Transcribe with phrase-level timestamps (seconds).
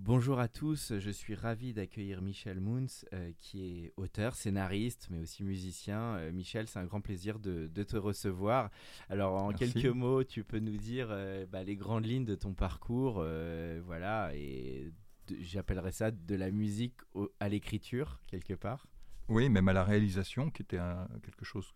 [0.00, 5.18] Bonjour à tous, je suis ravi d'accueillir Michel Moons, euh, qui est auteur, scénariste, mais
[5.18, 6.14] aussi musicien.
[6.18, 8.70] Euh, Michel, c'est un grand plaisir de, te recevoir.
[9.08, 12.54] Alors, en quelques mots, tu peux nous dire euh, bah, les grandes lignes de ton
[12.54, 13.24] parcours,
[13.84, 14.92] voilà, et
[15.40, 16.94] j'appellerais ça de la musique
[17.40, 18.86] à l'écriture, quelque part.
[19.28, 20.78] Oui, même à la réalisation, qui était
[21.22, 21.70] quelque chose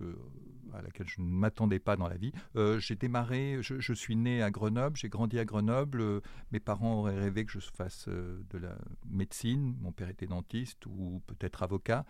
[0.73, 2.33] à laquelle je ne m'attendais pas dans la vie.
[2.57, 6.01] Euh, j'ai démarré, je, suis né à Grenoble, j'ai grandi à Grenoble.
[6.01, 9.77] Euh, mes parents auraient rêvé que je fasse euh, de la médecine.
[9.81, 12.05] Mon père était dentiste ou peut-être avocat.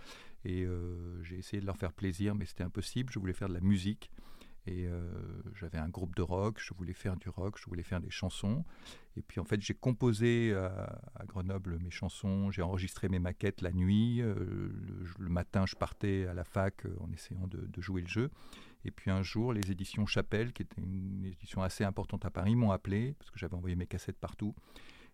[0.44, 0.66] Et
[1.22, 3.12] j'ai essayé de leur faire plaisir, mais c'était impossible.
[3.12, 4.10] Je voulais faire de la musique.
[4.66, 5.10] Et euh,
[5.54, 8.64] j'avais un groupe de rock, je voulais faire du rock, je voulais faire des chansons.
[9.16, 13.72] Et puis en fait, j'ai composé à, Grenoble mes chansons, j'ai enregistré mes maquettes la
[13.72, 14.22] nuit.
[14.22, 14.70] Euh,
[15.18, 18.30] le, matin, je partais à la fac euh, en essayant de, jouer le jeu.
[18.84, 22.54] Et puis un jour, les éditions Chapelle, qui était une édition assez importante à Paris,
[22.54, 24.54] m'ont appelé, parce que j'avais envoyé mes cassettes partout,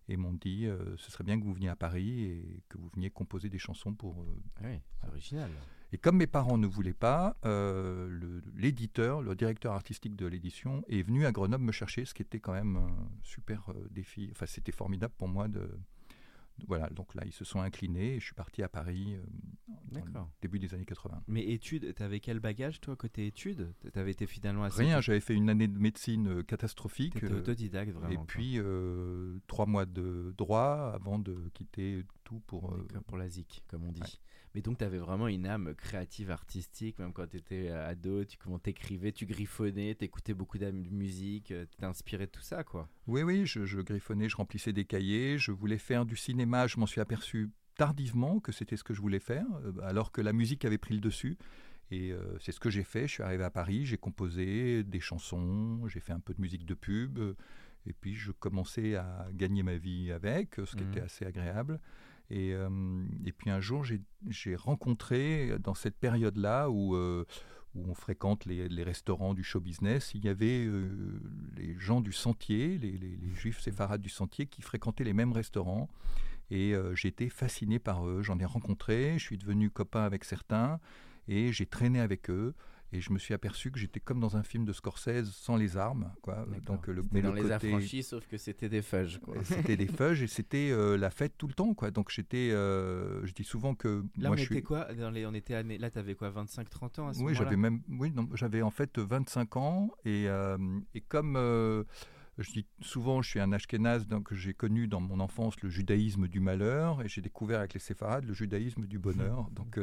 [0.09, 3.09] et m'ont dit ce serait bien que vous veniez à Paris et que vous veniez
[3.09, 4.25] composer des chansons pour.
[4.57, 5.49] Ah oui, c'est original.
[5.91, 11.01] Et comme mes parents ne voulaient pas, euh, l'éditeur, le, directeur artistique de l'édition, est
[11.01, 14.29] venu à Grenoble me chercher, ce qui était quand même un super euh, défi.
[14.31, 15.67] Enfin, c'était formidable pour moi de,
[16.67, 20.01] voilà, donc là, ils se sont inclinés et je suis parti à Paris euh,
[20.41, 21.23] début des années 80.
[21.27, 23.73] Mais études, tu avais quel bagage, toi, côté études?
[23.81, 24.83] Tu avais été finalement assez.
[24.83, 27.15] Rien, j'avais fait une année de médecine euh, catastrophique.
[27.17, 28.21] Étais autodidacte, vraiment.
[28.21, 28.59] Et puis,
[29.47, 32.77] trois mois de droit avant de quitter tout pour.
[33.07, 34.19] pour la ZIC, comme on dit.
[34.55, 38.25] Mais donc, tu avais vraiment une âme créative, artistique, même quand tu étais euh, ado,
[38.25, 42.89] tu t'écrivais, tu griffonnais, tu écoutais beaucoup de musique, euh, inspiré de tout ça, quoi.
[43.05, 46.87] Oui, oui, je, griffonnais, je remplissais des cahiers, je voulais faire du cinéma, je m'en
[46.87, 50.65] suis aperçu tardivement que c'était ce que je voulais faire, euh, alors que la musique
[50.65, 51.37] avait pris le dessus.
[51.91, 53.07] Et c'est ce que j'ai fait.
[53.07, 56.63] Je suis arrivé à Paris, j'ai composé des chansons, j'ai fait un peu de musique
[56.63, 57.17] de pub.
[57.87, 60.91] et puis je commençais à gagner ma vie avec, ce qui mmh.
[60.91, 61.79] était assez agréable.
[62.29, 62.69] Et, euh,
[63.25, 67.25] et puis un jour, j'ai rencontré, dans cette période-là où, euh,
[67.75, 71.21] on fréquente les, restaurants du show business, il y avait euh,
[71.55, 75.33] les gens du sentier, les, les, les, juifs séfarades du sentier, qui fréquentaient les mêmes
[75.33, 75.89] restaurants.
[76.51, 78.23] Et j'étais fasciné par eux.
[78.23, 80.79] J'en ai rencontré, je suis devenu copain avec certains
[81.27, 82.55] et j'ai traîné avec eux.
[82.91, 85.77] Et je me suis aperçu que j'étais comme dans un film de Scorsese sans les
[85.77, 86.11] armes.
[86.23, 86.47] Quoi.
[86.65, 89.19] Donc, le, mais dans les affranchis, sauf que c'était des fudges.
[89.43, 91.75] C'était des fudges et c'était euh, la fête tout le temps.
[91.75, 91.91] Quoi.
[91.91, 94.03] Donc j'étais, euh, je dis souvent que.
[94.17, 94.63] Là, moi, on je était suis...
[94.63, 97.57] quoi dans les, on était Là, tu avais quoi 25-30 ans à ce Oui, j'avais
[97.57, 97.81] même.
[97.89, 99.91] Oui, j'avais en fait 25 ans.
[100.05, 100.57] Et, euh,
[100.95, 101.35] et comme.
[102.39, 106.27] je dis souvent, je suis un ashkénaze, donc j'ai connu dans mon enfance le judaïsme
[106.27, 109.47] du malheur et j'ai découvert avec les séfarades le judaïsme du bonheur.
[109.51, 109.79] donc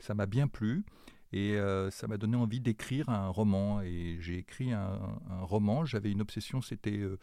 [0.00, 0.84] ça m'a bien plu.
[1.32, 3.82] Et euh, ça m'a donné envie d'écrire un roman.
[3.82, 4.98] Et j'ai écrit un,
[5.42, 5.84] roman.
[5.84, 7.18] J'avais une obsession, c'était euh,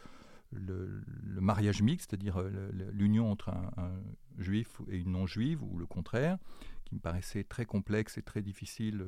[0.51, 1.01] le,
[1.41, 3.91] mariage mixte, c'est-à-dire euh, l'union entre un,
[4.37, 6.37] juif et une non-juive, ou le contraire,
[6.83, 9.03] qui me paraissait très complexe et très difficile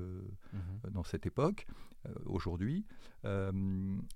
[0.53, 0.91] mhm.
[0.91, 1.67] dans cette époque,
[2.25, 2.85] aujourd'hui.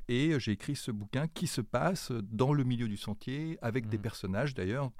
[0.08, 3.97] et j'ai écrit ce bouquin qui se passe dans le milieu du sentier, avec des
[3.97, 4.03] mhm.
[4.03, 4.91] personnages d'ailleurs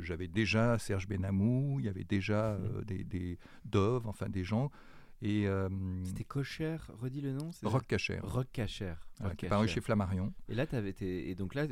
[0.00, 4.70] j'avais déjà Serge Benamou, il y avait déjà des, des Dove, enfin des gens
[5.24, 5.70] et euh,
[6.04, 8.18] C'était Cocher, redis le nom Rock Cacher.
[8.22, 8.92] Rock Cacher.
[9.38, 10.34] qui est paru chez Flammarion.
[10.50, 11.66] Et là, avais été, et donc là,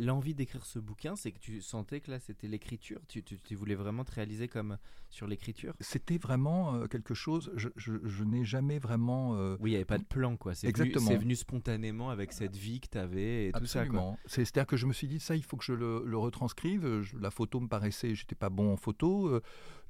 [0.00, 3.00] l'envie d'écrire ce bouquin, c'est que tu sentais que là, c'était l'écriture?
[3.08, 4.76] Tu, tu, voulais vraiment te réaliser comme
[5.08, 5.74] sur l'écriture?
[5.80, 7.50] C'était vraiment euh, quelque chose.
[7.56, 9.36] Je, je, n'ai jamais vraiment.
[9.36, 10.54] Euh, oui, il n'y avait pas de plan, quoi.
[10.54, 11.08] C'est Exactement.
[11.08, 13.86] C'est venu spontanément avec cette vie que tu avais et tout ça.
[14.26, 17.02] C'est-à-dire que je me suis dit ça, il faut que je le, le retranscrive.
[17.18, 19.40] la photo me paraissait, j'étais pas bon en photo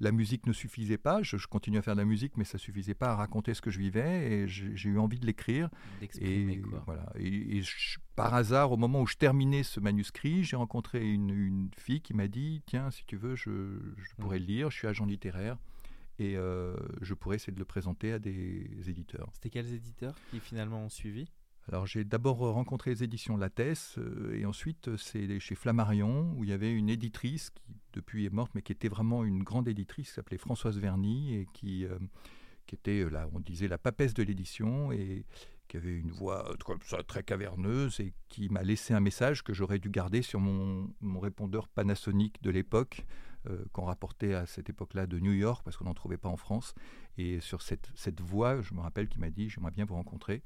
[0.02, 1.22] la musique ne suffisait pas.
[1.22, 3.70] Je, continuais à faire de la musique, mais ça suffisait pas à raconter ce que
[3.70, 4.32] je vivais.
[4.32, 5.70] Et j'ai eu envie de l'écrire.
[6.20, 7.06] Et voilà.
[7.18, 7.62] Et,
[8.16, 12.26] par hasard, au moment où je terminais ce manuscrit, j'ai rencontré une, fille qui m'a
[12.26, 13.50] dit Tiens, si tu veux, je,
[14.18, 14.70] pourrais le lire.
[14.70, 15.56] Je suis agent littéraire.
[16.18, 19.30] et je pourrais essayer de le présenter à des éditeurs.
[19.34, 21.28] C'était quels éditeurs qui finalement ont suivi?
[21.68, 23.98] Alors j'ai d'abord rencontré les éditions Lattès
[24.32, 27.62] et ensuite c'est chez Flammarion où il y avait une éditrice qui
[27.92, 31.46] depuis est morte mais qui était vraiment une grande éditrice qui s'appelait Françoise Verny et
[31.52, 31.86] qui,
[32.66, 35.24] qui était là on disait la papesse de l'édition et
[35.72, 39.42] qui avait une voix euh, comme ça, très caverneuse et qui m'a laissé un message
[39.42, 43.06] que j'aurais dû garder sur mon, mon répondeur Panasonic de l'époque,
[43.48, 46.36] euh, qu'on rapportait à cette époque-là de New York, parce qu'on n'en trouvait pas en
[46.36, 46.74] France.
[47.16, 50.42] Et sur cette, cette voix, je me rappelle qu'il m'a dit J'aimerais bien vous rencontrer.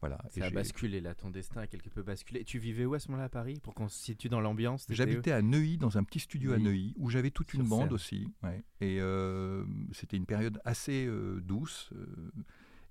[0.00, 0.18] Voilà.
[0.30, 2.44] Ça a basculé là, ton destin a quelque peu basculé.
[2.44, 4.86] Tu vivais où à ce moment-là à Paris pour qu'on se situe dans l'ambiance?
[4.88, 8.28] J'habitais à Neuilly, dans un petit studio à Neuilly, où j'avais toute une bande aussi.
[8.80, 11.08] Et euh, c'était une période assez
[11.42, 11.92] douce.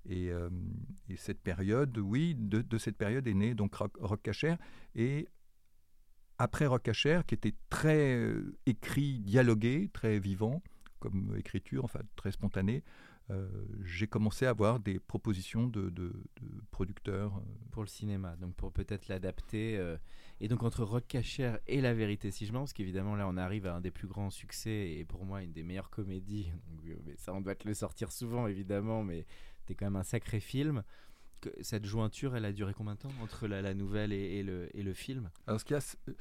[0.08, 0.48] Euh,
[1.08, 4.30] et, cette période, oui, de, cette période est né donc Rock, Rock
[4.94, 5.28] Et
[6.38, 10.62] après Rock Cacher, qui était très euh, écrit, dialogué, très vivant
[10.98, 12.82] comme écriture, enfin très spontané,
[13.30, 13.48] euh,
[13.84, 16.12] j'ai commencé à avoir des propositions de,
[16.70, 17.42] producteurs.
[17.70, 19.96] Pour le cinéma, donc pour peut-être l'adapter.
[20.40, 23.36] et donc entre Rock Cacher et La Vérité si je mens, parce qu'évidemment là on
[23.36, 26.50] arrive à un des plus grands succès et pour moi une des meilleures comédies.
[27.06, 29.24] mais ça on doit te le sortir souvent évidemment, mais
[29.60, 30.82] c'était quand même un sacré film.
[31.60, 34.92] cette jointure, elle a duré combien de temps entre la, nouvelle et, le, et, le,
[34.92, 35.30] film?
[35.46, 36.12] Alors, ce euh,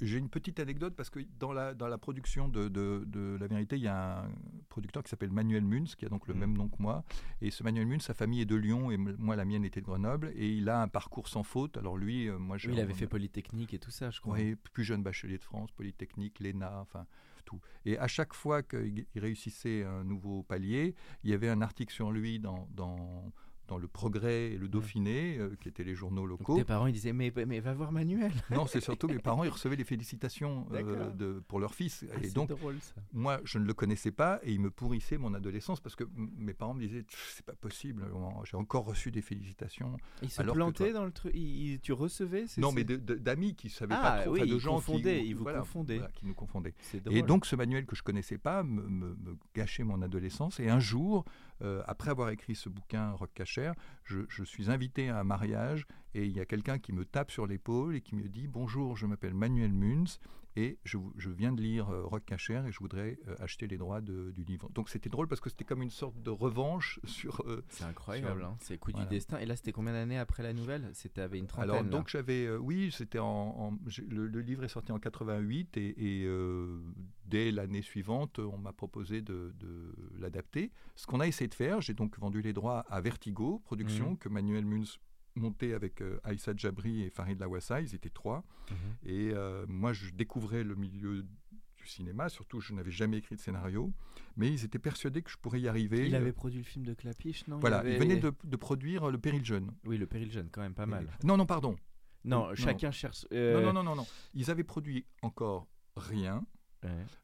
[0.00, 3.76] j'ai une petite anecdote parce que dans la, dans la production de, de, La Vérité,
[3.76, 4.30] il y a un
[4.68, 6.38] producteur qui s'appelle Manuel Munz, qui a donc le mm.
[6.38, 7.04] même nom que moi.
[7.40, 9.86] Et ce Manuel Munz, sa famille est de Lyon et moi, la mienne était de
[9.86, 10.32] Grenoble.
[10.34, 11.76] Et il a un parcours sans faute.
[11.76, 12.70] Alors, lui, euh, moi, je.
[12.70, 14.34] il avait fait Polytechnique et tout ça, je crois.
[14.34, 17.06] Oui, plus jeune bachelier de France, Polytechnique, l'ENA, enfin.
[17.44, 17.60] Tout.
[17.86, 20.94] Et à chaque fois qu'il réussissait un nouveau palier,
[21.24, 23.32] il y avait un article sur lui dans, dans
[23.68, 26.56] dans le Progrès et le Dauphiné, euh, qui étaient les journaux locaux.
[26.56, 28.32] tes parents ils disaient mais, mais va voir Manuel.
[28.50, 32.04] non, c'est surtout mes parents ils recevaient les félicitations euh, de, pour leur fils.
[32.10, 32.94] Ah, et donc drôle, ça.
[33.12, 36.54] moi je ne le connaissais pas et ils me pourrissaient mon adolescence parce que mes
[36.54, 37.04] parents me disaient
[37.34, 38.04] c'est pas possible,
[38.44, 39.96] j'ai encore reçu des félicitations.
[40.22, 41.34] Ils se plantaient dans le truc,
[41.82, 45.34] tu recevais Non, mais d'amis qui savaient pas ah, trop, oui, de gens qui, ils
[45.34, 46.74] vous confondaient, qui nous confondaient.
[47.10, 50.70] Et donc ce Manuel que je connaissais pas me, me, me gâchait mon adolescence et
[50.70, 51.24] un jour
[51.62, 53.72] euh, après avoir écrit ce bouquin Rock Cacher,
[54.04, 57.30] je, je, suis invité à un mariage et il y a quelqu'un qui me tape
[57.30, 60.20] sur l'épaule et qui me dit Bonjour, je m'appelle Manuel Munz
[60.58, 60.98] et je,
[61.30, 64.68] viens de lire euh, Rock Cacher et je voudrais euh, acheter les droits du livre.
[64.70, 67.42] Donc c'était drôle parce que c'était comme une sorte de revanche sur.
[67.46, 68.56] Euh, c'est incroyable, hein.
[68.60, 69.38] c'est coup du destin.
[69.38, 70.90] Et là, c'était combien d'années après la nouvelle?
[70.94, 71.70] C'était avec une trentaine.
[71.70, 73.78] Alors donc j'avais, oui, c'était en,
[74.08, 76.28] le, livre est sorti en 88 et,
[77.26, 79.54] dès l'année suivante, on m'a proposé de,
[80.18, 80.72] l'adapter.
[80.96, 84.18] Ce qu'on a essayé de faire, j'ai donc vendu les droits à Vertigo Productions mmh.
[84.18, 84.98] que Manuel Munz
[85.38, 88.44] monté avec euh, Aïssa Djabri et Farid Lawassa, ils étaient trois.
[88.70, 88.76] Mhm.
[89.04, 91.22] Et euh, moi, je découvrais le milieu
[91.76, 93.92] du cinéma, surtout je n'avais jamais écrit de scénario,
[94.36, 96.06] mais ils étaient persuadés que je pourrais y arriver.
[96.06, 97.58] Il avait produit le film de Clapiche, non?
[97.58, 99.72] Voilà, il, venait de, produire Le Péril Jeune.
[99.84, 101.08] Oui, Le Péril Jeune, quand même pas mal.
[101.24, 101.76] Non, non, pardon.
[102.24, 103.26] Non, chacun cherche.
[103.32, 104.06] Euh, non, non, non, non, non.
[104.34, 106.44] Ils avaient produit encore rien.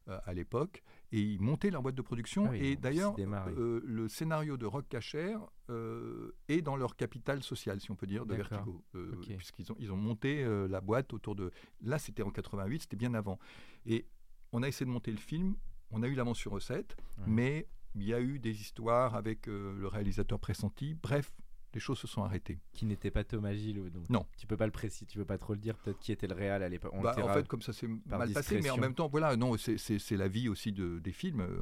[0.07, 0.83] À l'époque
[1.15, 2.49] et ils montaient leur boîte de production.
[2.51, 5.37] Ah et d'ailleurs, euh, le scénario de Rock Cacher
[5.69, 8.83] euh, est dans leur capital social, si on peut dire, de Vertigo.
[8.95, 11.51] Euh, puisqu'ils ont, ils ont monté la boîte autour de...
[11.81, 13.39] Là, c'était en 88, c'était bien avant.
[13.85, 14.05] Et
[14.51, 15.55] on a essayé de monter le film,
[15.91, 19.87] on a eu l'avance sur recette, mais il y a eu des histoires avec le
[19.87, 20.95] réalisateur pressenti.
[20.95, 21.31] Bref,
[21.75, 22.57] les choses se sont arrêtées.
[22.73, 24.25] Qui n'était pas Thomas Gilles donc Non.
[24.37, 26.33] Tu peux pas le préciser, tu peux pas trop le dire, peut-être qui était le
[26.33, 26.93] réal à l'époque.
[27.03, 30.17] Bah, en fait, comme ça s'est mal passé, mais en même temps, voilà, non, c'est
[30.17, 31.59] la vie aussi de, des films euh,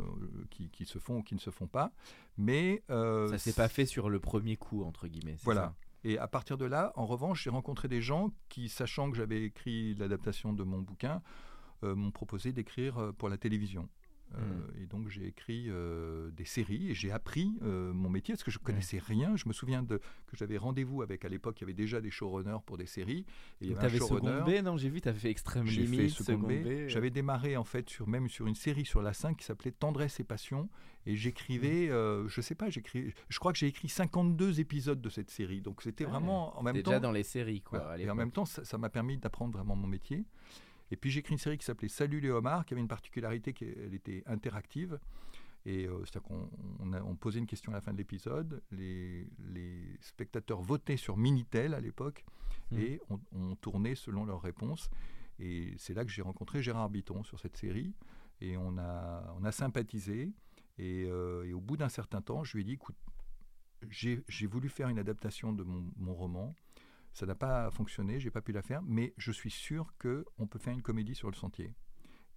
[0.52, 1.92] qui, qui, se font ou qui ne se font pas.
[2.38, 2.84] Mais.
[2.92, 5.36] Euh, ça s'est pas fait sur le premier coup, entre guillemets.
[5.44, 5.74] Voilà.
[6.04, 9.44] Et à partir de là, en revanche, j'ai rencontré des gens qui, sachant que j'avais
[9.44, 11.24] écrit l'adaptation de mon bouquin,
[11.84, 13.90] euh, m'ont proposé d'écrire pour la télévision.
[14.36, 14.84] Euh, hmm.
[14.84, 18.52] et donc j'ai écrit euh, des séries et j'ai appris euh, mon métier parce que
[18.52, 19.36] je connaissais rien.
[19.36, 22.12] Je me souviens de, que j'avais rendez-vous avec à l'époque, il y avait déjà des
[22.12, 23.26] showrunners pour des séries.
[23.62, 26.88] Et tu avais Second B, non J'ai vu, tu avais fait Extrême Limite, Second B.
[26.88, 30.20] J'avais démarré en fait sur même sur une série sur la 5 qui s'appelait Tendresse
[30.20, 30.70] et Passion
[31.06, 32.28] et j'écrivais, hmm.
[32.28, 35.62] je sais pas, j'écris, je crois que j'ai écrit 52 épisodes de cette série.
[35.62, 36.92] Donc c'était vraiment en même temps.
[36.92, 38.00] déjà dans les séries quoi.
[38.00, 40.26] et en même temps, ça m'a permis d'apprendre vraiment mon métier.
[40.94, 43.52] Et puis j'ai écrit une série qui s'appelait Salut les homards, qui avait une particularité
[43.52, 45.00] qu'elle était interactive.
[45.66, 49.98] Et euh, c'est-à-dire qu'on on, posait une question à la fin de l'épisode, les, les,
[50.02, 52.24] spectateurs votaient sur Minitel à l'époque,
[52.70, 52.78] mmh.
[52.78, 54.92] et on, tournait selon leurs réponses.
[55.40, 57.96] Et c'est là que j'ai rencontré Gérard Biton sur cette série,
[58.40, 60.32] et on a, on a sympathisé.
[60.78, 62.98] Et, euh, et au bout d'un certain temps, je lui ai dit, écoute,
[63.90, 66.54] j'ai voulu faire une adaptation de mon, mon roman.
[67.14, 70.60] Ça n'a pas fonctionné, j'ai pas pu la faire, mais je suis sûr qu'on peut
[70.60, 71.74] faire une comédie sur le sentier.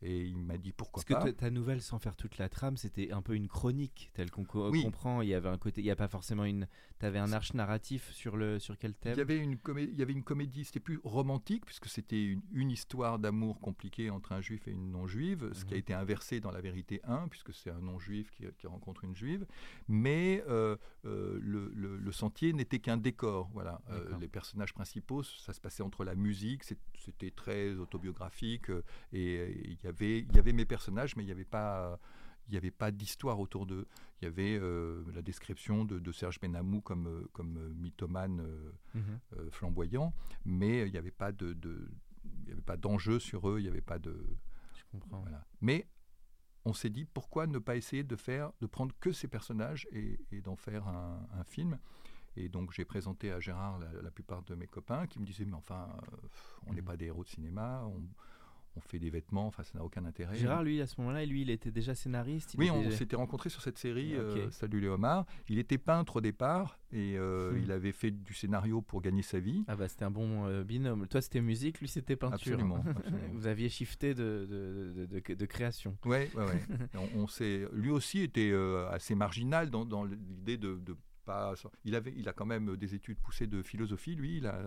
[0.03, 1.31] Et il m'a dit pourquoi Parce pas.
[1.31, 4.45] que ta nouvelle, sans faire toute la trame, c'était un peu une chronique, telle qu'on
[4.45, 5.23] comprend.
[5.23, 6.69] Il y avait un côté, il n'y a pas forcément une.
[6.99, 9.15] Tu avais un arche narratif sur, le, sur quel thème?
[9.15, 12.25] Il y, avait une comédie, il y avait une comédie, c'était plus romantique, puisque c'était
[12.25, 15.81] une, une, histoire d'amour compliquée entre un juif et une non-juive, ce qui a mhm.
[15.81, 19.47] été inversé dans la vérité 1, puisque c'est un non-juif qui, qui, rencontre une juive.
[19.89, 23.51] Mais euh, euh, le, le, le, sentier n'était qu'un décor.
[23.53, 23.81] Voilà.
[23.91, 28.71] Euh, les personnages principaux, ça se passait entre la musique, c'était très autobiographique,
[29.13, 31.99] et il y avait, il y avait mes personnages, mais il n'y avait pas
[32.49, 33.87] il n'y avait pas d'histoire autour d'eux.
[34.21, 38.47] Il y avait euh, la description de, Serge Benamou comme, euh, comme euh, mythomane
[38.95, 39.21] mhm.
[39.51, 40.15] flamboyant,
[40.45, 41.57] mais il n'y avait pas de,
[42.25, 44.17] il y avait pas d'enjeu sur eux, il n'y avait pas de.
[44.75, 45.25] Je comprends.
[45.61, 45.89] Mais
[46.65, 50.41] on s'est dit pourquoi ne pas essayer de faire, de prendre que ces personnages et,
[50.43, 51.79] d'en faire un, film?
[52.39, 55.55] Et donc j'ai présenté à Gérard la, plupart de mes copains qui me disaient mais
[55.55, 55.89] enfin
[56.67, 56.87] on n'est mhm.
[56.87, 58.03] pas des héros de cinéma, on,
[58.77, 60.37] on fait des vêtements, enfin ça n'a aucun intérêt.
[60.37, 62.55] Gérard, lui, à ce moment-là, lui, il était déjà scénariste.
[62.59, 65.27] oui, on s'était rencontrés sur cette série, euh, Salut les homards.
[65.49, 67.63] Il était peintre au départ et euh, hmm.
[67.63, 69.65] il avait fait du scénario pour gagner sa vie.
[69.69, 71.07] Ah bah c'était un bon euh, binôme.
[71.09, 72.55] Toi c'était musique, lui c'était peinture.
[72.55, 72.85] Absolument.
[73.33, 75.97] Vous aviez shifté de, de, de, création.
[76.05, 76.63] Ouais, ouais, ouais.
[77.17, 77.27] on, on
[77.73, 78.53] lui aussi était
[78.91, 80.79] assez marginal dans, dans l'idée de,
[81.25, 81.55] pas.
[81.85, 84.37] Il avait, il a quand même des études poussées de philosophie, lui.
[84.37, 84.61] Il a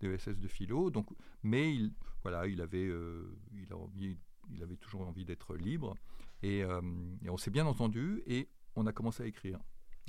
[0.00, 0.90] DESS de philo.
[0.90, 1.06] Donc,
[1.42, 1.92] mais il,
[2.22, 4.18] voilà, il avait, euh, il, a envie,
[4.52, 5.96] il avait toujours envie d'être libre.
[6.42, 6.80] Et, euh,
[7.24, 9.58] et on s'est bien entendu et on a commencé à écrire.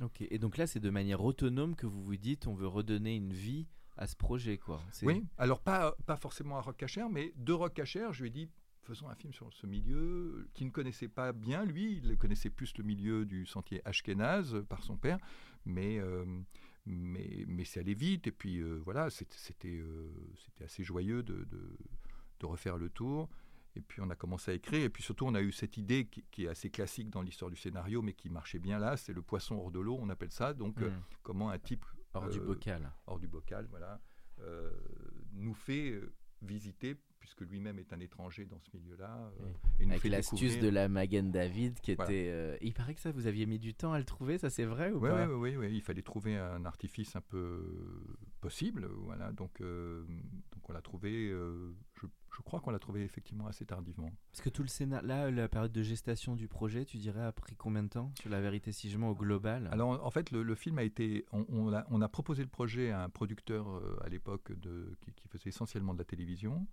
[0.02, 0.22] Ok.
[0.22, 3.32] Et donc là, c'est de manière autonome que vous vous dites, on veut redonner une
[3.32, 4.80] vie à ce projet, quoi.
[5.02, 5.22] Oui.
[5.36, 8.48] Alors pas pas forcément à Rock mais de Rock je lui ai dit
[8.82, 12.76] faisons un film sur ce milieu qui ne connaissait pas bien lui, il connaissait plus
[12.78, 15.18] le milieu du sentier Ashkenaz par son père,
[15.64, 16.24] mais euh,
[16.86, 18.26] mais, mais c'est allé vite.
[18.26, 20.10] Et puis euh, voilà, c'était euh,
[20.44, 23.28] c'était assez joyeux de, de, refaire le tour.
[23.76, 24.82] Et puis on a commencé à écrire.
[24.82, 27.56] Et puis surtout, on a eu cette idée qui, est assez classique dans l'histoire du
[27.56, 28.96] scénario, mais qui marchait bien là.
[28.96, 30.52] C'est le poisson hors de l'eau, on appelle ça.
[30.52, 31.02] Donc euh, hmm.
[31.22, 31.84] comment un type
[32.14, 34.00] hors du bocal, hors du bocal, voilà,
[35.34, 36.00] nous fait
[36.42, 39.30] visiter puisque lui-même est un étranger dans ce milieu-là.
[39.40, 42.26] Euh, Avec l'astuce de la Magen David, qui était.
[42.28, 44.64] Euh, il paraît que ça, vous aviez mis du temps à le trouver, ça c'est
[44.64, 45.28] vrai ou pas?
[45.28, 47.64] Oui, oui, il fallait trouver un artifice un peu
[48.40, 49.30] possible, voilà.
[49.30, 50.04] Donc, euh,
[50.50, 51.28] donc on l'a trouvé.
[51.30, 54.10] Je, je, crois qu'on l'a trouvé effectivement assez tardivement.
[54.32, 57.30] Parce que tout le scénario, là, la période de gestation du projet, tu dirais, a
[57.30, 58.10] pris combien de temps?
[58.20, 59.68] Sur la vérité si je mens au global?
[59.70, 61.24] Alors en fait, le, film a été.
[61.30, 64.50] On, a, on, a, proposé le projet à un producteur à l'époque
[65.00, 66.66] qui, qui faisait essentiellement de la télévision.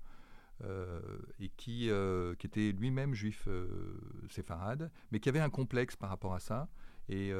[0.65, 0.99] Euh,
[1.39, 3.97] et qui, euh, qui était lui-même juif euh,
[4.29, 6.67] séfarade, mais qui avait un complexe par rapport à ça.
[7.07, 7.31] Et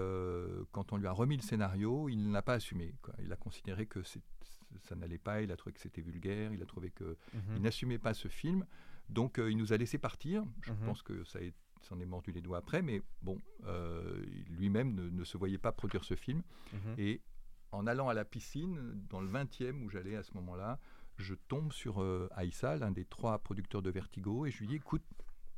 [0.72, 2.96] quand on lui a remis le scénario, il n'a pas assumé.
[3.04, 3.14] Quoi.
[3.22, 6.66] Il a considéré que ça n'allait pas, il a trouvé que c'était vulgaire, il a
[6.66, 7.60] trouvé qu'il mhm.
[7.60, 8.66] n'assumait pas ce film.
[9.10, 10.44] Donc il nous a laissé partir.
[10.62, 10.80] Je mhm.
[10.86, 11.38] pense que ça
[11.82, 13.38] s'en est mordu les doigts après, mais bon,
[14.50, 16.42] lui-même ne, se voyait pas produire ce film.
[16.74, 16.96] Mhm.
[16.98, 17.22] Et
[17.72, 20.80] en allant à la piscine, dans le 20e où j'allais à ce moment-là,
[21.20, 24.76] je tombe sur euh, Aïssa, l'un des trois producteurs de Vertigo, et je lui dis
[24.76, 25.04] écoute.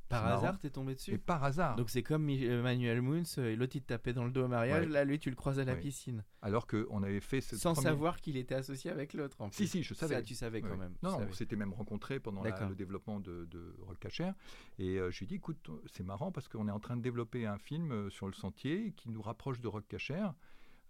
[0.10, 1.78] Par hasard, t'es tombé dessus Et par hasard.
[1.78, 4.90] Donc c'est comme Manuel Moons, euh, l'autre il te tapait dans le dos au mariage,
[4.90, 6.26] là lui tu le croises à la piscine.
[6.42, 9.84] Alors qu'on avait fait ce Sans savoir qu'il était associé avec l'autre en Si, si,
[9.84, 10.16] je savais.
[10.16, 10.96] Ça tu savais quand même.
[11.02, 14.32] Non, non on s'était même rencontrés pendant le développement de, de Rock Cacher.
[14.80, 17.02] Et euh, je lui ai dit écoute, c'est marrant parce qu'on est en train de
[17.02, 20.28] développer un film sur le sentier qui nous rapproche de Rock Cacher.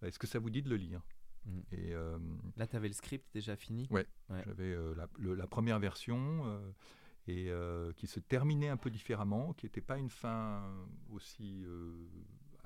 [0.01, 1.01] Est-ce que ça vous dit de le lire?
[1.45, 1.59] Mm.
[1.71, 2.17] Et, euh,
[2.57, 4.05] Là, tu avais le script déjà fini Ouais,
[4.45, 6.71] j'avais euh, la, première version euh,
[7.27, 7.51] et
[7.95, 10.63] qui se terminait un peu différemment, qui n'était pas une fin
[11.11, 11.63] aussi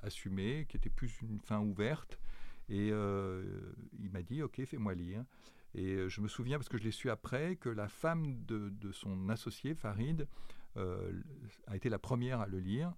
[0.00, 2.18] assumée, qui était plus une fin ouverte.
[2.68, 5.24] Et il m'a dit, ok, fais-moi lire.
[5.74, 8.92] Et je me souviens, parce que je l'ai su après, que la femme de, de
[8.92, 10.26] son associé, Farid,
[10.74, 12.92] a été la première à le lire.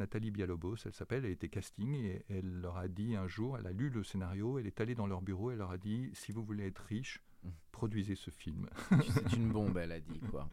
[0.00, 3.66] Nathalie Bialobos, elle s'appelle, elle était casting et elle leur a dit un jour, elle
[3.66, 6.32] a lu le scénario, elle est allée dans leur bureau, elle leur a dit si
[6.32, 7.20] vous voulez être riche.
[7.72, 8.68] Produisez ce film.
[8.90, 10.48] C'est une bombe, elle a dit quoi.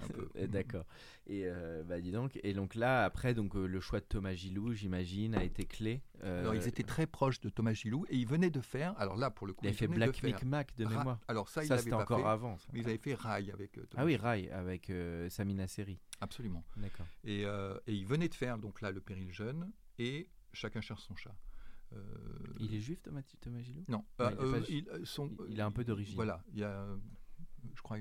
[0.48, 0.86] D'accord.
[1.26, 2.40] Et euh, bah dis donc.
[2.42, 6.02] Et donc là, après, donc euh, le choix de Thomas Gilou, j'imagine, a été clé.
[6.24, 8.94] Euh, alors ils étaient très proches de Thomas Gilou et ils venaient de faire.
[8.98, 11.20] Alors là, pour le coup, il avait fait Black Micmac de mémoire.
[11.28, 12.56] alors ça, ça c'était encore avant.
[12.72, 13.72] Mais ils avaient fait Rai avec.
[13.72, 14.90] Thomas ah oui, Rai avec
[15.28, 16.00] Samina Seri.
[16.20, 16.64] Absolument.
[16.76, 17.06] D'accord.
[17.24, 21.16] Et, et ils venaient de faire donc là le Péril jeune et Chacun cherche son
[21.16, 21.34] chat.
[22.58, 23.84] Il est juif, Thomas, Thomas Gilou?
[23.88, 24.04] Non,
[24.68, 24.86] il,
[25.48, 26.16] il, a un peu d'origine.
[26.16, 26.86] Voilà, il y a,
[27.74, 27.98] je crois,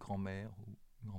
[0.00, 0.74] grand-mère ou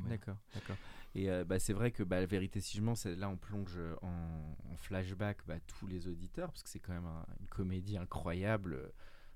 [0.07, 0.77] D'accord, d'accord.
[1.13, 3.79] Et euh, bah, c'est vrai que bah, la vérité, si je mens, là on plonge
[4.01, 7.09] en, flashback bah, tous les auditeurs, parce que c'est quand même
[7.39, 8.91] une comédie incroyable.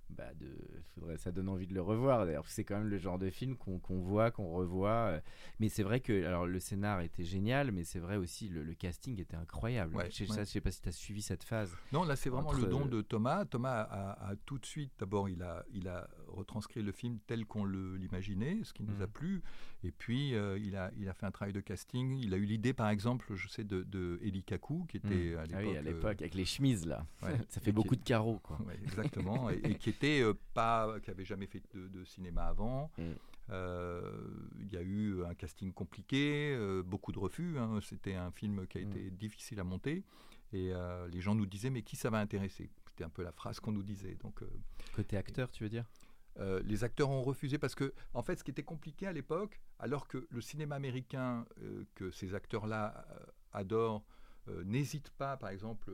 [0.10, 0.48] Bah de,
[0.96, 2.26] faudrait, ça donne envie de le revoir.
[2.26, 4.90] D'ailleurs, c'est quand même le genre de film qu'on voit, qu'on revoit.
[4.90, 5.20] Euh.
[5.60, 8.74] Mais c'est vrai que alors le scénar était génial, mais c'est vrai aussi le, le
[8.74, 9.96] casting était incroyable.
[10.10, 11.76] je, ne sais pas si tu as suivi cette phase.
[11.92, 13.46] Non, là c'est vraiment le don de Thomas.
[13.46, 17.66] Thomas a, tout de suite, d'abord, il a, il a retranscrit le film tel qu'on
[17.66, 19.12] l'imaginait, ce qui nous a mm.
[19.12, 19.42] plu.
[19.84, 22.18] Et puis euh, il, a, il a fait un travail de casting.
[22.18, 25.48] Il a eu l'idée, par exemple, je sais, de, de Eli Kaku, qui était mm.
[25.54, 26.22] ah à l'époque.
[26.22, 27.06] avec les chemises là.
[27.50, 28.40] ça fait beaucoup de carreaux.
[28.44, 28.60] Quoi.
[28.84, 29.50] exactement.
[29.50, 32.92] et, et qui euh, pas, qui avait jamais fait de, cinéma avant.
[32.98, 33.04] Mm.
[33.52, 34.12] Euh,
[34.60, 37.58] il y a eu un casting compliqué, euh, beaucoup de refus.
[37.58, 37.80] Hein.
[37.82, 38.92] C'était un film qui a mm.
[38.92, 40.04] été difficile à monter.
[40.52, 40.72] Et
[41.12, 42.72] les gens nous disaient, mais qui ça va intéresser?
[42.88, 44.16] C'était un peu la phrase qu'on nous disait.
[44.16, 44.42] Donc,
[44.96, 45.86] Côté acteur, tu veux dire?
[46.64, 50.08] Les acteurs ont refusé parce que, en fait, ce qui était compliqué à l'époque, alors
[50.08, 51.46] que le cinéma américain
[51.96, 53.06] que ces acteurs-là
[53.52, 54.04] adorent
[54.64, 55.92] n'hésite pas, par exemple,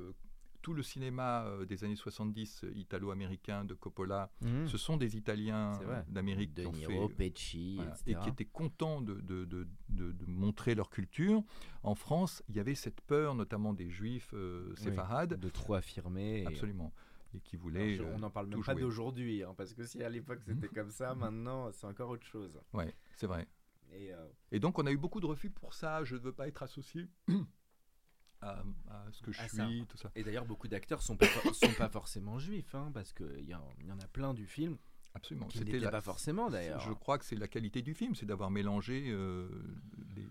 [0.65, 4.65] tout le cinéma euh, des années 70 euh, italo-américain de Coppola, mmh.
[4.65, 9.13] ce sont des Italiens euh, d'Amérique qui ont fait, Pecci, et qui étaient contents de,
[9.13, 11.43] de, de, de, montrer leur culture.
[11.83, 14.33] En France, il y avait cette peur, notamment des Juifs
[14.75, 16.43] séfarades, de trop affirmer.
[16.47, 16.91] Absolument.
[16.95, 17.05] Et
[17.43, 17.99] qui voulaient.
[18.01, 20.53] on n'en parle même pas d'aujourd'hui, hein, parce que si à l'époque mmh.
[20.53, 22.59] c'était comme ça, maintenant c'est encore autre chose.
[22.73, 23.47] Ouais, c'est vrai.
[23.93, 24.11] Et,
[24.51, 26.03] et, donc on a eu beaucoup de refus pour ça.
[26.03, 27.07] Je ne veux pas être associé
[28.41, 28.63] à,
[29.11, 30.11] ce que je suis, tout ça.
[30.15, 33.55] Et d'ailleurs, beaucoup d'acteurs sont pas, sont pas forcément juifs, hein, parce qu'il y, y,
[33.91, 34.77] en a plein du film.
[35.13, 35.47] Absolument.
[35.49, 36.81] C'était pas forcément d'ailleurs.
[36.81, 39.47] Je crois que c'est la qualité du film, c'est d'avoir mélangé euh,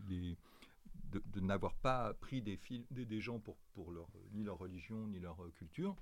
[0.09, 0.37] les,
[1.11, 5.21] de, n'avoir pas pris des, des, des, gens pour, pour leur, ni leur religion ni
[5.21, 5.97] leur culture,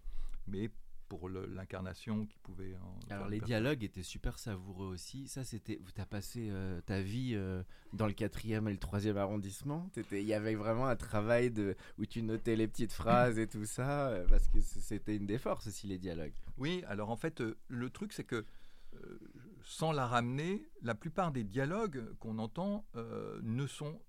[0.47, 0.71] mais
[1.19, 2.75] pour l'incarnation qui pouvait.
[3.11, 5.29] Alors les dialogues étaient super savoureux aussi.
[5.29, 9.19] Ça c'était, tu as passé euh, ta vie euh, dans le quatrième et le troisième
[9.19, 9.91] arrondissement.
[10.11, 13.67] Il y avait vraiment un travail de où tu notais les petites phrases et tout
[13.67, 16.33] ça euh, parce que c'était une des forces aussi les dialogues.
[16.57, 18.47] Oui, alors en fait le truc c'est que
[19.65, 22.87] sans la ramener, la plupart des dialogues qu'on entend
[23.43, 24.01] ne sont,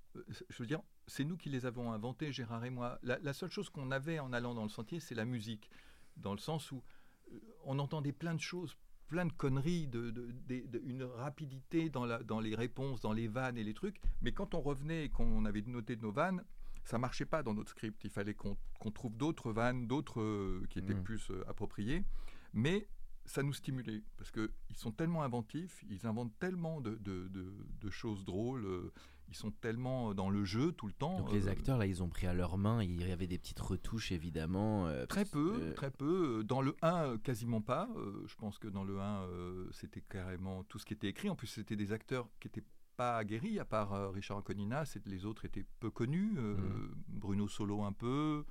[0.49, 2.99] je veux dire, c'est nous qui les avons inventés, Gérard et moi.
[3.03, 5.69] la seule chose qu'on avait en allant dans le sentier, c'est la musique
[6.17, 6.83] dans le sens où
[7.31, 8.75] euh, on entendait plein de choses,
[9.07, 10.13] plein de conneries, de,
[10.83, 13.99] une rapidité dans, la, dans les réponses, dans les vannes et les trucs.
[14.21, 16.43] Mais quand on revenait et qu'on avait noté nos vannes,
[16.83, 18.03] ça marchait pas dans notre script.
[18.03, 18.57] Il fallait qu'on
[18.93, 21.03] trouve d'autres vannes, d'autres euh, qui étaient mmh.
[21.03, 22.03] plus euh, appropriées.
[22.53, 22.87] Mais
[23.25, 28.91] ça nous stimulait parce qu'ils sont tellement inventifs, ils inventent tellement de, de choses drôles
[29.29, 31.19] ils sont tellement dans le jeu tout le temps.
[31.19, 32.83] Donc les euh, acteurs là, ils ont pris à leur main.
[32.83, 34.87] Il y avait des petites retouches évidemment.
[34.87, 36.43] Euh, très peu, très peu.
[36.43, 37.89] Dans le 1, quasiment pas.
[37.97, 39.27] Euh, je pense que dans le 1,
[39.71, 41.29] c'était carrément tout ce qui était écrit.
[41.29, 44.83] En plus, c'était des acteurs qui étaient pas aguerris, à part Richard Anconina.
[45.05, 46.33] Les autres étaient peu connus.
[46.37, 46.91] Mm.
[47.07, 48.45] Bruno Solo un peu.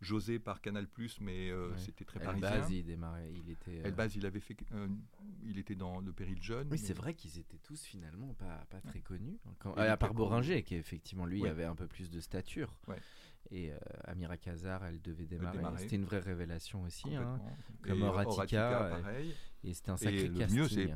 [0.00, 0.86] José par Canal+,
[1.20, 2.50] mais euh, c'était très parisien.
[2.50, 3.80] Elbaz, il démarrait, il était.
[3.80, 4.88] Euh, Elbaz, il avait fait, euh,
[5.44, 6.68] il était dans le Péril jeune.
[6.70, 9.38] Oui, c'est vrai qu'ils étaient tous finalement pas, pas très connus.
[9.76, 12.74] à part Boringer, qui effectivement lui avait un peu plus de stature.
[13.50, 13.70] Et
[14.04, 15.58] Amira Kazar, elle devait démarrer.
[15.78, 17.40] C'était une vraie révélation aussi, hein.
[17.82, 19.00] comme Horatica.
[19.02, 19.34] pareil.
[19.64, 20.90] Et c'était un sacré et le mieux, c'est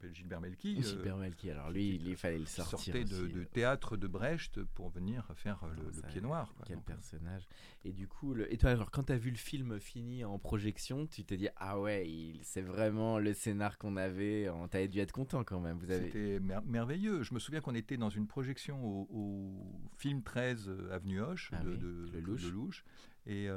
[0.00, 0.78] s'appelle Gilbert Melki.
[0.78, 2.78] Euh, Gilbert Melki, alors lui, il, fallait le sortir.
[2.78, 6.54] sortait de, théâtre de Brecht pour venir faire le, pied noir.
[6.66, 7.46] quel euh, personnage.
[7.84, 10.38] Et du coup, le, et toi, alors, quand tu as vu le film fini en
[10.38, 12.08] projection, tu t'es dit, ah ouais,
[12.42, 14.50] c'est vraiment le scénar qu'on avait.
[14.70, 15.78] Tu dû être content quand même.
[15.78, 16.06] Vous avez...
[16.06, 17.22] C'était merveilleux.
[17.22, 21.62] Je me souviens qu'on était dans une projection au, film 13 euh, Avenue Hoche ah
[21.62, 22.84] de, le Louche.
[23.26, 23.48] Et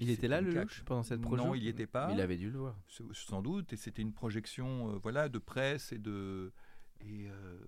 [0.00, 2.10] il était là, le louche, pendant cette projection Non, il n'y était pas.
[2.12, 2.76] il avait dû le voir.
[3.12, 3.72] Sans doute.
[3.72, 6.52] Et c'était une projection euh, voilà, de presse et de.
[7.00, 7.58] Et euh,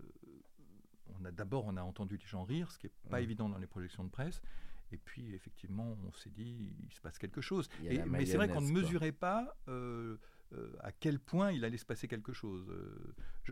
[1.21, 3.59] on a d'abord on a entendu les gens rire, ce qui n'est pas évident dans
[3.59, 4.41] les projections de presse.
[4.93, 7.69] Et puis effectivement, on s'est dit il se passe quelque chose.
[8.07, 10.17] mais c'est vrai qu'on ne mesurait pas euh,
[10.81, 12.65] à quel point il allait se passer quelque chose.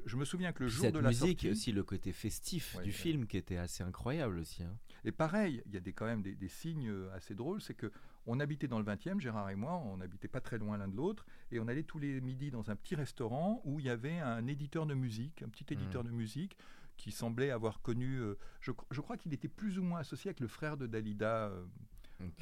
[0.06, 3.26] Je, me souviens que le jour de la musique, aussi le côté festif du film
[3.26, 4.62] qui était assez incroyable aussi.
[4.62, 4.76] Hein.
[5.04, 7.90] Et pareil, il y a des, quand même des, des signes assez drôles, c'est que
[8.26, 10.96] on habitait dans le 20e, Gérard et moi, on n'habitait pas très loin l'un de
[10.96, 14.18] l'autre, et on allait tous les midis dans un petit restaurant où il y avait
[14.18, 16.06] un éditeur de musique, un petit éditeur mmh.
[16.06, 16.56] de musique
[16.96, 20.48] qui semblait avoir connu, euh, je, crois qu'il était plus ou moins associé avec le
[20.48, 21.64] frère de Dalida, euh,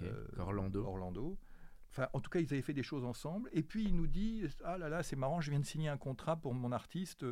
[0.02, 0.84] euh, Orlando.
[0.84, 1.38] Orlando.
[1.90, 3.50] Enfin, en tout cas, ils avaient fait des choses ensemble.
[3.52, 5.98] Et puis, il nous dit Ah là là, c'est marrant, je viens de signer un
[5.98, 7.24] contrat pour mon artiste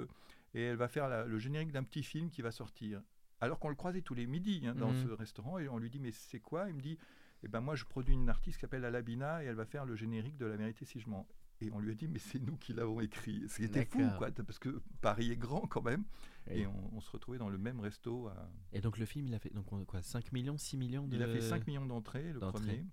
[0.55, 3.01] et elle va faire le générique d'un petit film qui va sortir.
[3.41, 5.05] Alors qu'on le croisait tous les midis hein, dans mmh.
[5.05, 6.69] ce restaurant et on lui dit Mais c'est quoi?
[6.69, 6.99] Il me dit
[7.42, 9.87] et eh ben moi je produis une artiste qui s'appelle Alabina et elle va faire
[9.87, 11.26] le générique de La vérité si je mens.
[11.62, 13.44] Et on lui a dit mais c'est nous qui l'avons écrit.
[13.48, 16.05] C'était fou quoi, parce que Paris est grand quand même.
[16.50, 18.31] Et, on, se retrouvait dans le même resto.
[18.72, 21.16] Et donc le film il a fait donc quoi 5 millions, 6 millions de...
[21.16, 22.85] Il a fait 5 millions d'entrées le premier.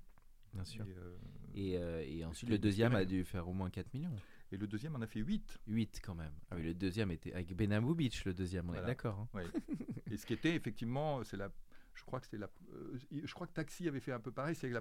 [0.53, 0.85] Bien sûr.
[1.53, 4.15] Et, et, ensuite, le deuxième a dû faire au moins 4 millions.
[4.51, 5.59] Et le deuxième en a fait 8.
[5.67, 6.31] 8 quand même.
[6.49, 9.27] Ah oui, le deuxième était avec Benamou Beach, le deuxième, on est d'accord.
[9.33, 9.41] Hein.
[10.09, 11.51] et ce qui était effectivement, c'est la
[11.97, 12.49] je crois que c'était la,
[13.11, 14.55] je crois que Taxi avait fait un peu pareil.
[14.55, 14.71] C'est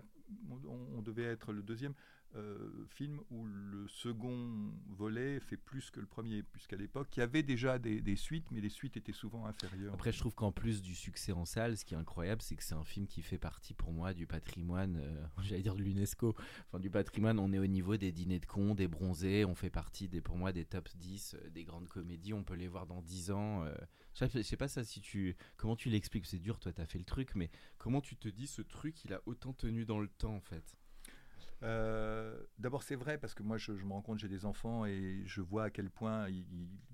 [0.68, 1.94] on, devait être le deuxième.
[2.36, 7.22] Euh, film où le second volet fait plus que le premier, puisqu'à l'époque, il y
[7.22, 9.94] avait déjà des, suites, mais les suites étaient souvent inférieures.
[9.94, 12.62] Après, je trouve qu'en plus du succès en salle, ce qui est incroyable, c'est que
[12.62, 16.34] c'est un film qui fait partie pour moi du patrimoine, euh, j'allais dire de l'UNESCO,
[16.66, 19.70] enfin du patrimoine, on est au niveau des dîners de cons, des bronzés, on fait
[19.70, 22.86] partie des, pour moi des top 10 euh, des grandes comédies, on peut les voir
[22.86, 23.64] dans 10 ans.
[24.14, 26.86] je, sais, sais pas ça si tu, comment tu l'expliques, c'est dur, toi tu as
[26.86, 30.00] fait le truc, mais comment tu te dis ce truc, il a autant tenu dans
[30.00, 30.76] le temps en fait?
[31.62, 35.22] Euh, d'abord, c'est vrai parce que moi, je, me rends compte, j'ai des enfants et
[35.24, 36.44] je vois à quel point il,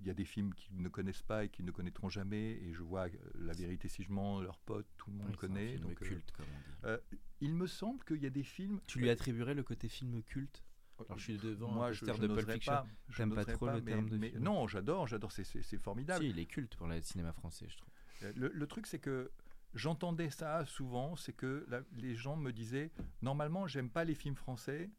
[0.05, 2.53] y a des films qu'ils ne connaissent pas et qu'ils ne connaîtront jamais.
[2.63, 5.79] Et je vois euh, La vérité si je mens, leurs potes, tout le monde connaît.
[5.79, 6.47] donc, euh, culte, comme
[6.85, 7.19] on dit.
[7.41, 8.81] il me semble qu'il y a des films.
[8.87, 10.63] Tu lui attribuerais le côté film culte?
[11.09, 12.73] Alors je suis devant moi, je, de Pulp Fiction.
[12.73, 14.39] Pas, T'aimes pas trop le terme de film?
[14.39, 16.23] Non, j'adore, j'adore, c'est formidable.
[16.23, 17.93] Si, il est culte pour le cinéma français, je trouve.
[18.37, 19.33] le truc, c'est que
[19.75, 24.91] j'entendais ça souvent, c'est que les gens me disaient normalement j'aime pas les films français,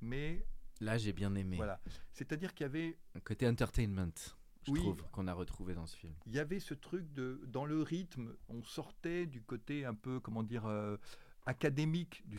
[0.00, 0.46] mais
[0.80, 1.56] là j'ai bien aimé.
[1.56, 1.80] Voilà,
[2.12, 4.12] c'est-à-dire qu'il y avait un côté entertainment.
[4.66, 6.14] Je trouve qu'on a retrouvé dans ce film.
[6.26, 10.20] Il y avait ce truc de dans le rythme, on sortait du côté un peu
[10.20, 10.96] comment dire euh,
[11.44, 12.38] académique du,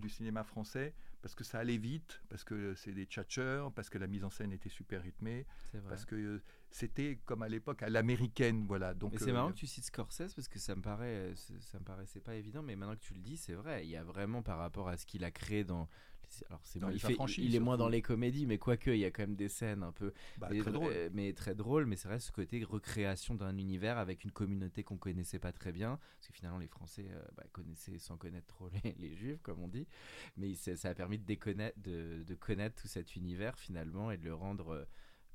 [0.00, 3.96] du cinéma français parce que ça allait vite, parce que c'est des tchatcheurs, parce que
[3.96, 5.46] la mise en scène était super rythmée,
[5.88, 8.94] parce que euh, c'était comme à l'époque à l'américaine, voilà.
[8.94, 11.84] Donc c'est marrant euh, que tu cites Scorsese parce que ça me paraît, ça me
[11.84, 13.84] paraissait pas évident, mais maintenant que tu le dis, c'est vrai.
[13.84, 15.88] Il y a vraiment par rapport à ce qu'il a créé dans
[16.48, 16.80] alors c'est
[17.38, 19.48] il, il est moins dans les comédies, mais quoique il y a quand même des
[19.48, 21.10] scènes un peu, bah, très drôles.
[21.12, 21.86] mais très drôles.
[21.86, 25.72] Mais c'est vrai ce côté recréation d'un univers avec une communauté qu'on connaissait pas très
[25.72, 29.60] bien, parce que finalement les Français euh, bah, connaissaient sans connaître trop les, Juifs, comme
[29.60, 29.86] on dit.
[30.36, 34.24] Mais ça a permis de, déconnaître, de, de, connaître tout cet univers finalement et de
[34.24, 34.84] le rendre euh,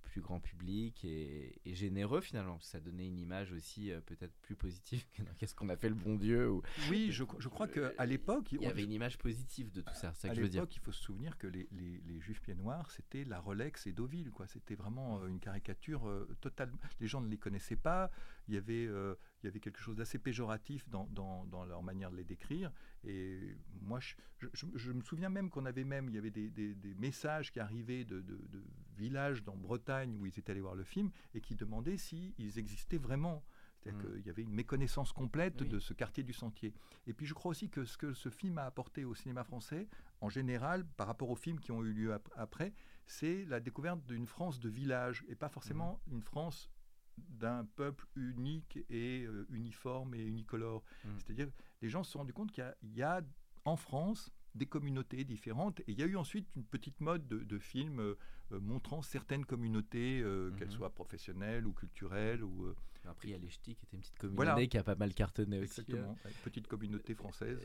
[0.08, 2.60] plus grand public et, généreux finalement.
[2.62, 5.96] Ça donnait une image aussi euh, peut-être plus positive que qu'est-ce qu'on a fait le
[5.96, 6.50] bon Dieu.
[6.50, 6.64] Ou...
[6.90, 8.52] Oui, je, je crois qu'à l'époque...
[8.52, 10.62] Il y avait une image positive de tout ça, c'est ça que je veux dire.
[10.62, 13.40] À l'époque, il faut se souvenir que les, les, les, Juifs pieds noirs, c'était la
[13.40, 14.32] Rolex et Deauville.
[14.48, 16.72] C'était vraiment euh, une caricature euh, totale.
[17.00, 18.10] Les gens ne les connaissaient pas.
[18.48, 22.12] Il y avait, il y avait quelque chose d'assez péjoratif dans, dans, dans, leur manière
[22.12, 22.72] de les décrire.
[23.04, 24.16] Et moi, je,
[24.54, 27.60] je, me souviens même qu'on avait même, il y avait des, des, des messages qui
[27.60, 28.64] arrivaient de, de, de
[28.98, 32.98] villages dans Bretagne où ils étaient allés voir le film et qui demandaient s'ils existaient
[32.98, 33.44] vraiment.
[33.80, 34.14] C'est-à-dire mm.
[34.14, 36.74] qu'il y avait une méconnaissance complète de ce quartier du Sentier.
[37.06, 39.88] Et puis je crois aussi que ce que ce film a apporté au cinéma français,
[40.22, 42.74] en général, par rapport aux films qui ont eu lieu après,
[43.06, 46.14] c'est la découverte d'une France de village et pas forcément mm.
[46.14, 46.70] une France
[47.18, 50.84] d'un peuple unique et euh, uniforme et unicolore.
[51.04, 51.10] Mm.
[51.18, 51.50] C'est-à-dire
[51.82, 53.22] les gens se sont rendus compte qu'il y, a
[53.66, 55.80] en France des communautés différentes.
[55.82, 58.18] Et il y a eu ensuite une petite mode de, films euh,
[58.52, 60.74] euh, montrant certaines communautés, euh, qu'elles mhm.
[60.74, 62.44] soient professionnelles ou culturelles.
[62.44, 62.74] Ou,
[63.06, 65.14] Après, il y a les Ch'tis, qui était une petite communauté qui a pas mal
[65.14, 65.82] cartonné aussi.
[65.82, 67.60] Exactement, une petite communauté française.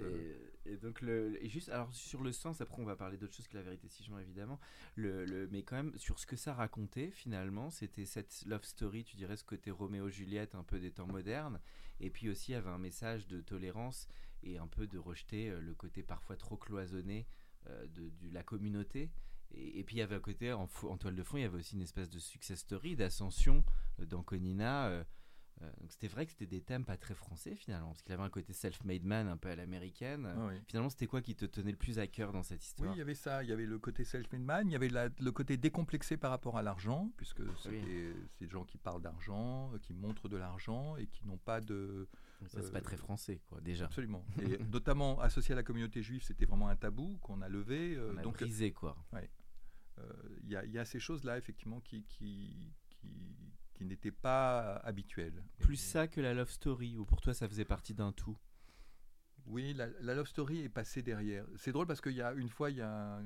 [0.67, 3.49] Et, donc, le, et juste, alors sur le sens, après, on va parler d'autre chose
[3.49, 4.61] que la vérité, si je évidemment.
[4.95, 9.05] Le, le, mais quand même, sur ce que ça racontait, finalement, c'était cette love story,
[9.05, 11.59] tu dirais, ce côté Roméo-Juliette, un peu des temps modernes.
[12.01, 14.09] Et puis aussi, il y avait un message de tolérance
[14.43, 17.27] et un peu de rejeter euh, le côté parfois trop cloisonné
[17.69, 19.11] euh, de, la communauté.
[19.55, 21.59] Et, puis il y avait à côté, en, en, toile de fond, il y avait
[21.59, 23.65] aussi une espèce de success story, d'ascension
[24.01, 25.05] euh, d'Anconina.
[25.61, 28.31] donc c'était vrai que c'était des thèmes pas très français finalement, parce qu'il avait un
[28.31, 30.27] côté self-made man un peu à l'américaine.
[30.27, 32.89] Ah finalement, c'était quoi qui te tenait le plus à cœur dans cette histoire?
[32.89, 33.45] Oui, il y avait ça.
[33.45, 36.57] Il y avait le côté self-made man, il y avait le côté décomplexé par rapport
[36.57, 37.83] à l'argent, puisque c'est
[38.41, 42.09] des gens qui parlent d'argent, qui montrent de l'argent et qui n'ont pas de
[42.49, 43.87] ça, c'est pas très français, quoi, déjà.
[43.87, 44.25] Absolument.
[44.41, 47.95] Et notamment associé à la communauté juive, c'était vraiment un tabou qu'on a levé.
[47.95, 48.97] Euh, on a donc, brisé, quoi.
[49.13, 49.31] Ouais.
[50.45, 53.37] Il euh, y, a ces choses-là, effectivement, qui, qui, qui,
[53.75, 55.45] qui n'étaient pas habituelles.
[55.59, 58.39] Plus ça que la love story, ou pour toi, ça faisait partie d'un tout?
[59.47, 61.45] Oui, la, love story est passée derrière.
[61.57, 63.21] C'est drôle parce qu'il y a une fois, il y a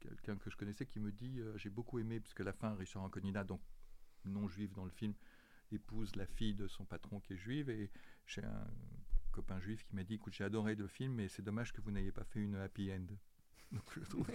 [0.00, 3.02] quelqu'un que je connaissais qui me dit euh, J'ai beaucoup aimé, puisque la fin, Richard
[3.02, 3.60] Anconina, donc
[4.24, 5.14] non juif dans le film,
[5.74, 7.70] épouse la fille de son patron qui est juive.
[7.70, 7.90] Et
[8.26, 8.66] j'ai un
[9.32, 11.90] copain juif qui m'a dit Écoute, j'ai adoré le film, mais c'est dommage que vous
[11.90, 13.06] n'ayez pas fait une happy end.
[13.72, 14.26] Donc je trouve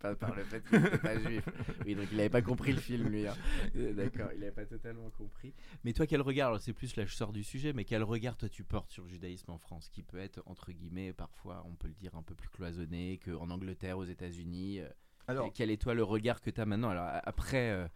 [0.00, 1.44] pas par le fait qu'il n'était pas juif.
[1.84, 3.26] Oui, donc il n'avait pas compris le film, lui.
[3.26, 3.34] Hein.
[3.74, 5.54] D'accord, il n'avait pas totalement compris.
[5.82, 8.48] Mais toi, quel regard C'est plus là, je sors du sujet, mais quel regard toi
[8.48, 11.88] tu portes sur le judaïsme en France, qui peut être entre guillemets parfois, on peut
[11.88, 14.80] le dire, un peu plus cloisonné qu'en Angleterre, aux États-Unis.
[14.80, 14.88] Euh,
[15.26, 16.90] alors, quel est toi le regard que tu as maintenant?
[16.90, 17.88] Alors après, euh,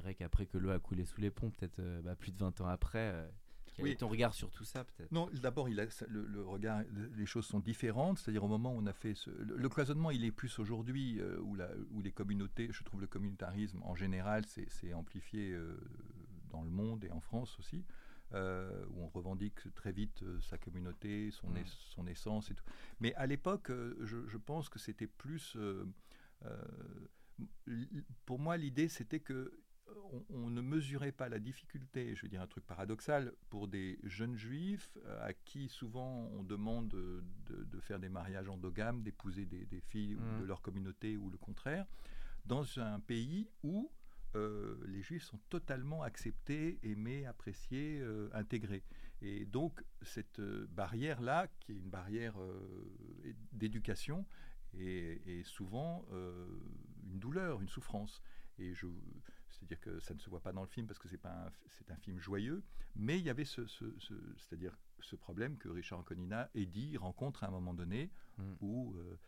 [0.00, 2.66] dirais qu'après que l'eau a coulé sous les ponts, peut-être bah, plus de 20 ans
[2.66, 3.28] après
[3.78, 5.12] Quel est ton regard sur tout ça, peut-être?
[5.12, 6.82] Non, d'abord, le, regard,
[7.16, 8.18] les choses sont différentes.
[8.18, 11.38] C'est-à-dire au moment où on a fait ce, le, cloisonnement, il est plus aujourd'hui euh,
[11.40, 11.56] où,
[11.92, 15.78] où, les communautés, je trouve le communautarisme en général, c'est amplifié euh,
[16.50, 17.84] dans le monde et en France aussi.
[18.34, 22.64] Euh, où on revendique très vite sa communauté, son, son essence et tout.
[23.00, 25.56] Mais à l'époque, je, je, pense que c'était plus...
[28.26, 29.58] pour moi, l'idée, c'était que
[30.30, 34.36] on, ne mesurait pas la difficulté, je veux dire un truc paradoxal, pour des jeunes
[34.36, 40.16] juifs euh, à qui souvent on demande de, faire des mariages endogames, d'épouser des, filles
[40.16, 40.46] de mmh.
[40.46, 41.86] leur communauté ou le contraire,
[42.44, 43.90] dans un pays où
[44.36, 48.84] euh, les juifs sont totalement acceptés, aimés, appréciés, euh, intégrés.
[49.22, 52.36] Et donc cette barrière-là, qui est une barrière
[53.52, 54.26] d'éducation,
[54.78, 56.04] est, souvent
[57.10, 58.22] une douleur, une souffrance.
[58.58, 58.86] Et je,
[59.58, 61.90] c'est-à-dire que ça ne se voit pas dans le film parce que c'est pas c'est
[61.90, 62.62] un film joyeux,
[62.94, 67.50] mais il y avait ce, c'est-à-dire ce problème que Richard Anconina, Eddie rencontre à un
[67.50, 68.54] moment donné hmm.
[68.60, 69.18] où euh,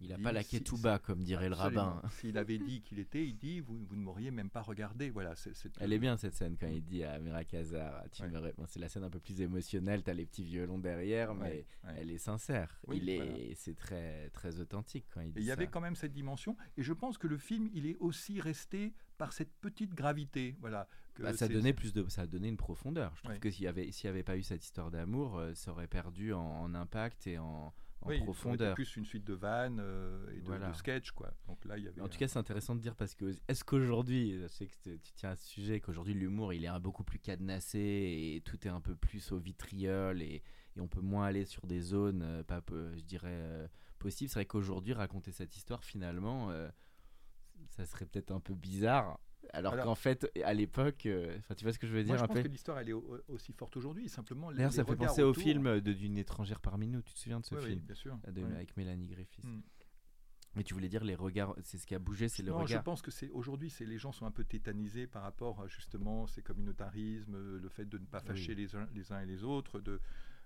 [0.00, 0.42] il n'a pas la
[0.82, 2.02] bas, comme dirait le rabbin.
[2.20, 5.10] S'il avait dit qu'il était, il dit vous, vous ne m'auriez même pas regardé.
[5.10, 5.34] Voilà,
[5.80, 8.04] Elle est bien cette scène quand il dit à Mira Kazar
[8.66, 12.10] c'est la scène un peu plus émotionnelle, tu as les petits violons derrière, mais elle
[12.10, 12.80] est sincère.
[12.92, 16.12] il est, C'est très, très authentique quand il dit Il y avait quand même cette
[16.12, 20.56] dimension, et je pense que le film, il est aussi resté par cette petite gravité.
[20.60, 23.12] Voilà, bah, ça, donnait plus de, ça donné une profondeur.
[23.16, 25.86] Je trouve que s'il n'y avait, avait pas eu cette histoire d'amour, euh, ça aurait
[25.86, 28.74] perdu en impact et en en oui, profondeur.
[28.74, 31.32] plus une suite de vannes euh, et de, de sketchs, quoi.
[31.46, 32.00] Donc là, il y avait.
[32.00, 35.12] En tout cas, c'est intéressant de dire parce que est-ce qu'aujourd'hui, je sais que tu
[35.14, 38.80] tiens à ce sujet, qu'aujourd'hui l'humour il est beaucoup plus cadenassé et tout est un
[38.80, 40.42] peu plus au vitriol et,
[40.76, 43.66] et on peut moins aller sur des zones, euh, pas, je dirais, euh,
[43.98, 44.28] possibles.
[44.28, 46.50] C'est vrai qu'aujourd'hui, raconter cette histoire, finalement,
[47.70, 49.18] ça serait peut-être un peu bizarre
[49.54, 52.26] alors, qu'en fait, à l'époque, euh, tu vois ce que je veux dire moi, je
[52.26, 52.94] pense que l'histoire elle est
[53.28, 54.08] aussi forte aujourd'hui.
[54.08, 57.02] Simplement, d'ailleurs, ça fait penser au film d'une étrangère parmi nous.
[57.02, 58.18] Tu te souviens de ce film bien sûr.
[58.26, 59.44] avec Mélanie Griffiths.
[59.44, 59.60] Hmm.
[60.56, 62.68] Mais tu voulais dire les regards, c'est ce qui a bougé, c'est le regard.
[62.68, 65.66] Je pense que c'est aujourd'hui, c'est les gens sont un peu tétanisés par rapport à
[65.66, 69.42] justement ces communautarismes, le fait de ne pas fâcher les, uns, les uns et les
[69.42, 70.00] autres, de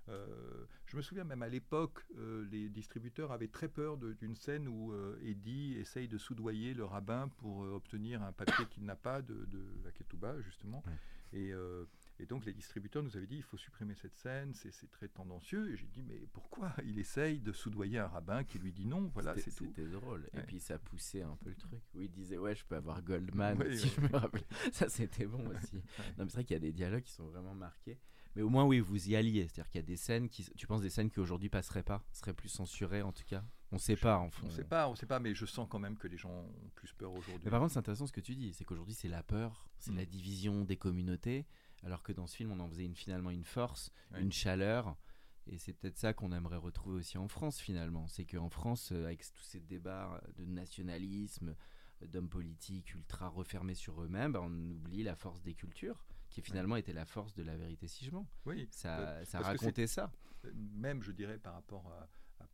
[0.09, 4.69] euh, je me souviens même à l'époque, euh, les distributeurs avaient très peur d'une scène
[4.69, 9.23] où euh, Eddie essaye de soudoyer le rabbin pour obtenir un papier qu'il n'a pas
[9.23, 9.47] de,
[9.85, 10.83] la Ketouba, justement.
[11.35, 11.53] Et,
[12.21, 15.71] et, donc les distributeurs nous avaient dit il faut supprimer cette scène, c'est très tendancieux.
[15.71, 19.11] Et j'ai dit mais pourquoi il essaye de soudoyer un rabbin qui lui dit non?
[19.13, 19.67] Voilà, c'est tout.
[19.67, 20.27] C'était drôle.
[20.33, 21.83] Et puis ça poussait un peu le truc.
[21.95, 24.45] Où il disait ouais, je peux avoir Goldman, si je me rappelle.
[24.73, 25.83] Ça c'était bon aussi.
[26.17, 27.99] Non, c'est vrai qu'il y a des dialogues qui sont vraiment marqués.
[28.39, 29.49] Mais au moins, oui, vous y alliez.
[29.49, 30.45] C'est-à-dire qu'il y a des scènes qui.
[30.57, 33.43] Tu penses des scènes qui aujourd'hui passeraient pas Seraient plus censurées en tout cas?
[33.73, 35.67] On ne sait pas, en On ne sait pas, on sait pas, mais je sens
[35.69, 37.51] quand même que les gens ont plus peur aujourd'hui.
[37.51, 40.05] par contre, c'est intéressant ce que tu dis, c'est qu'aujourd'hui, c'est la peur, c'est la
[40.05, 40.07] mm.
[40.07, 41.47] division des communautés,
[41.83, 44.97] alors que dans ce film, on en faisait une, finalement une force, une chaleur.
[45.49, 48.07] Et c'est peut-être ça qu'on aimerait retrouver aussi en France, finalement.
[48.07, 51.57] C'est qu'en France, euh, avec tous ces débats de nationalisme,
[52.07, 56.77] d'hommes politiques ultra refermés sur eux-mêmes, bah, on oublie la force des cultures qui finalement
[56.77, 58.29] était la force de la vérité Sigement.
[58.47, 60.13] Oui, ça, euh, ça racontait ça.
[60.55, 62.45] Même, je dirais, par rapport à,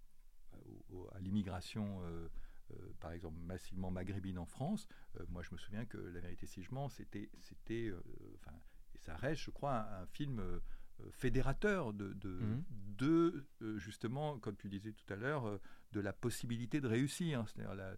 [1.12, 2.28] à, l'immigration, euh,
[2.72, 4.86] euh, par exemple, massivement maghrébine en France,
[5.28, 7.92] moi je me souviens que La vérité Sigement, c'était, c'était
[8.36, 8.56] enfin,
[8.94, 10.60] et ça reste, je crois, un, film
[11.10, 12.64] fédérateur de, de, mmh.
[12.96, 15.58] de justement, comme tu disais tout à l'heure,
[15.90, 17.44] de la possibilité de réussir.
[17.48, 17.96] C'est-à-dire,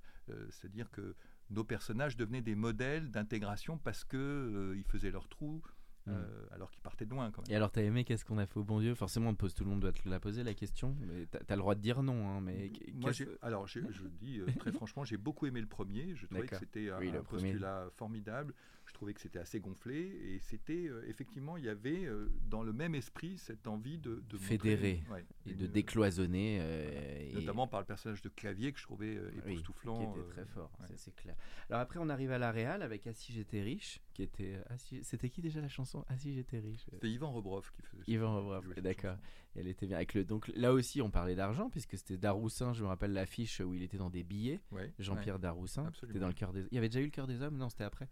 [0.51, 1.15] c'est-à-dire que
[1.51, 5.63] nos personnages devenaient des modèles d'intégration parce qu'ils euh, faisaient leur trou,
[6.07, 6.11] mm.
[6.11, 7.31] euh, alors qu'ils partaient de loin.
[7.31, 7.53] Quand même.
[7.53, 8.95] Et alors, t'as aimé Qu'est-ce qu'on a fait au bon Dieu?
[8.95, 11.57] Forcément, on pose, tout le monde doit te la poser la question, mais t'as as
[11.57, 12.29] le droit de dire non.
[12.29, 13.81] Hein, mais Moi, alors, je
[14.21, 16.15] dis euh, très franchement, j'ai beaucoup aimé le premier.
[16.15, 18.55] Je trouvais que c'était un, postulat formidable
[18.97, 22.73] trouvais que c'était assez gonflé et c'était euh, effectivement, il y avait euh, dans le
[22.73, 25.03] même esprit cette envie de, fédérer
[25.47, 26.59] et de décloisonner.
[26.61, 29.99] Euh, notamment par le personnage de Clavier que je trouvais époustouflant.
[29.99, 31.37] qui était très fort, c'est clair.
[31.69, 34.59] Alors après, on arrive à la Réal avec Assis j'étais riche, qui était.
[35.03, 36.05] C'était qui déjà la chanson?
[36.09, 38.03] Assis j'étais riche C'était Yvan Rebrov qui faisait.
[38.07, 39.17] Yvan Rebrov, d'accord.
[39.55, 40.25] Elle était bien avec le.
[40.25, 42.73] Donc là aussi, on parlait d'argent puisque c'était Daroussin.
[42.73, 44.61] Je me rappelle l'affiche où il était dans des billets.
[44.99, 45.91] Jean-Pierre Daroussin.
[46.01, 46.65] C'était dans le cœur des.
[46.71, 47.59] Il y avait déjà eu le cœur des hommes?
[47.59, 48.09] Non, c'était après.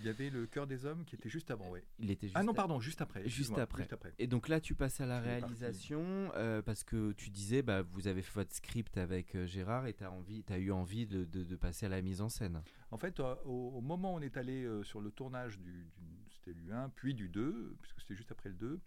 [0.00, 1.80] Il y avait le cœur des hommes qui était juste avant, oui.
[1.98, 3.28] Il était ah non, pardon, juste après.
[3.28, 3.86] Juste après.
[4.18, 8.08] Et donc là, tu passes à la réalisation euh, parce que tu disais, bah, vous
[8.08, 10.12] avez fait votre script avec euh, Gérard et tu as,
[10.50, 12.62] as eu envie de, de, passer à la mise en scène.
[12.90, 16.56] En fait, euh, au, moment où on est allé sur le tournage du, du c'était
[16.70, 18.80] 1 puis du 2, puisque c'était juste après le 2,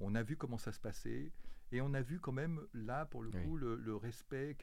[0.00, 1.32] on a vu comment ça se passait
[1.72, 4.56] Et on a vu quand même là, pour le coup, le, respect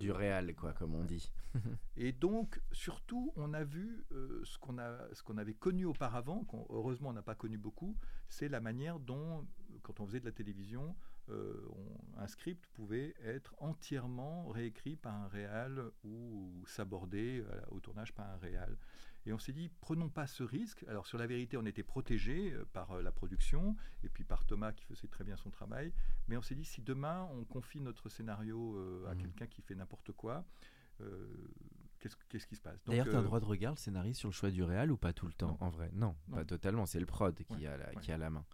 [0.00, 1.30] du réel, quoi, comme on dit.
[1.96, 6.44] et donc, surtout, on a vu euh, ce qu'on a, ce qu'on avait connu auparavant,
[6.44, 7.96] qu'on heureusement on n'a pas connu beaucoup,
[8.28, 9.46] c'est la manière dont,
[9.82, 10.96] quand on faisait de la télévision,
[11.28, 11.68] euh,
[12.16, 18.36] un script pouvait être entièrement réécrit par un réal ou, s'aborder au tournage par un
[18.38, 18.78] réal.
[19.26, 20.84] Et on s'est dit, prenons pas ce risque.
[20.88, 24.44] Alors sur la vérité, on était protégé euh, par euh, la production et puis par
[24.44, 25.92] Thomas qui faisait très bien son travail.
[26.28, 29.18] Mais on s'est dit, si demain on confie notre scénario euh, à mmh.
[29.18, 30.44] quelqu'un qui fait n'importe quoi,
[31.98, 32.84] qu'est-ce qui se passe?
[32.84, 34.96] D'ailleurs, tu as un droit de regard, le scénariste, sur le choix du réal ou
[34.96, 36.86] pas tout le temps En vrai, non, pas totalement.
[36.86, 38.44] C'est le prod qui, a la, qui a la main.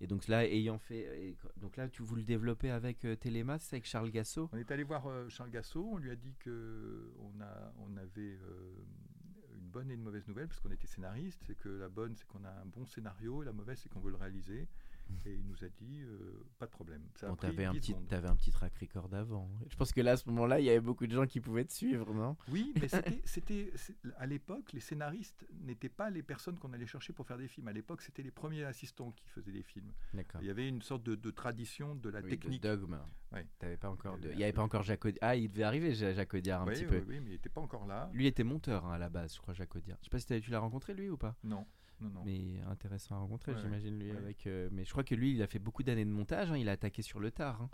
[0.00, 3.86] Et donc là, ayant fait, donc là, tu vous le développer avec Téléma, c'est avec
[3.86, 4.50] Charles Gassot?
[4.52, 8.38] On est allé voir Charles Gassot, on lui a dit que on a, on avait
[9.74, 12.44] bonne et une mauvaise nouvelle, parce qu'on était scénariste, c'est que la bonne, c'est qu'on
[12.44, 14.68] a un bon scénario, et la mauvaise, c'est qu'on veut le réaliser.
[15.26, 17.02] Et il nous a dit, euh, pas de problème.
[17.14, 19.50] Ça bon, t'avais un, petit, avais un petit track record avant.
[19.68, 21.64] Je pense que là, à ce moment-là, il y avait beaucoup de gens qui pouvaient
[21.64, 22.36] te suivre, non?
[22.48, 22.88] Oui, mais
[23.24, 23.72] c'était,
[24.18, 27.68] à l'époque, les scénaristes n'étaient pas les personnes qu'on allait chercher pour faire des films.
[27.68, 29.92] À l'époque, c'était les premiers assistants qui faisaient des films.
[30.40, 32.62] Il y avait une sorte de, tradition de la technique.
[32.62, 32.98] De dogme.
[33.80, 34.30] pas encore de...
[34.30, 35.04] Il n'y avait pas encore Jacques.
[35.20, 37.02] Ah, il devait arriver, Jacques Audiard, un petit peu.
[37.06, 38.10] Oui, mais il n'était pas encore là.
[38.12, 39.98] Lui était monteur hein, à la base, je crois, Jacques Audiard.
[40.00, 41.34] Je sais pas si tu l'as rencontré, lui, ou pas?
[41.42, 41.66] Non.
[42.24, 44.10] Mais intéressant à rencontrer, j'imagine lui.
[44.10, 46.50] Avec, euh, mais je crois que lui, il a fait beaucoup d'années de montage.
[46.50, 47.62] Hein, il a attaqué sur le tard.
[47.62, 47.70] Hein.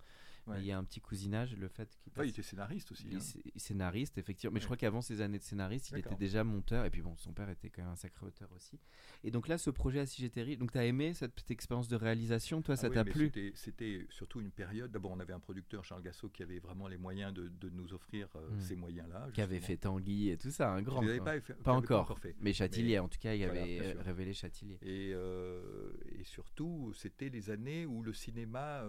[0.56, 2.12] Il y a un petit cousinage, le fait qu'il.
[2.22, 3.08] il était scénariste aussi.
[3.14, 3.18] Hein.
[3.56, 4.54] Scénariste, effectivement.
[4.54, 6.84] Mais je crois qu'avant ses années de scénariste, il était déjà monteur.
[6.84, 8.78] Et puis bon, son père était quand même un sacré auteur aussi.
[9.24, 11.96] Et donc là, ce projet à Terrible, donc tu as aimé cette petite expérience de
[11.96, 13.32] réalisation Toi, ça ah t'a plu?
[13.54, 14.90] C'était surtout une période.
[14.90, 17.94] D'abord, on avait un producteur, Charles Gassot, qui avait vraiment les moyens de, de nous
[17.94, 18.60] offrir euh, hmm.
[18.60, 19.28] ces moyens-là.
[19.32, 21.00] Qui avait fait Tanguy et tout ça, un grand.
[21.24, 22.18] Pas, pas, encore.
[22.18, 22.34] fait.
[22.40, 24.78] Mais Châtillier, en tout cas, il avait euh, révélé Châtillier.
[24.82, 28.84] Et, euh, et surtout, c'était les années où le cinéma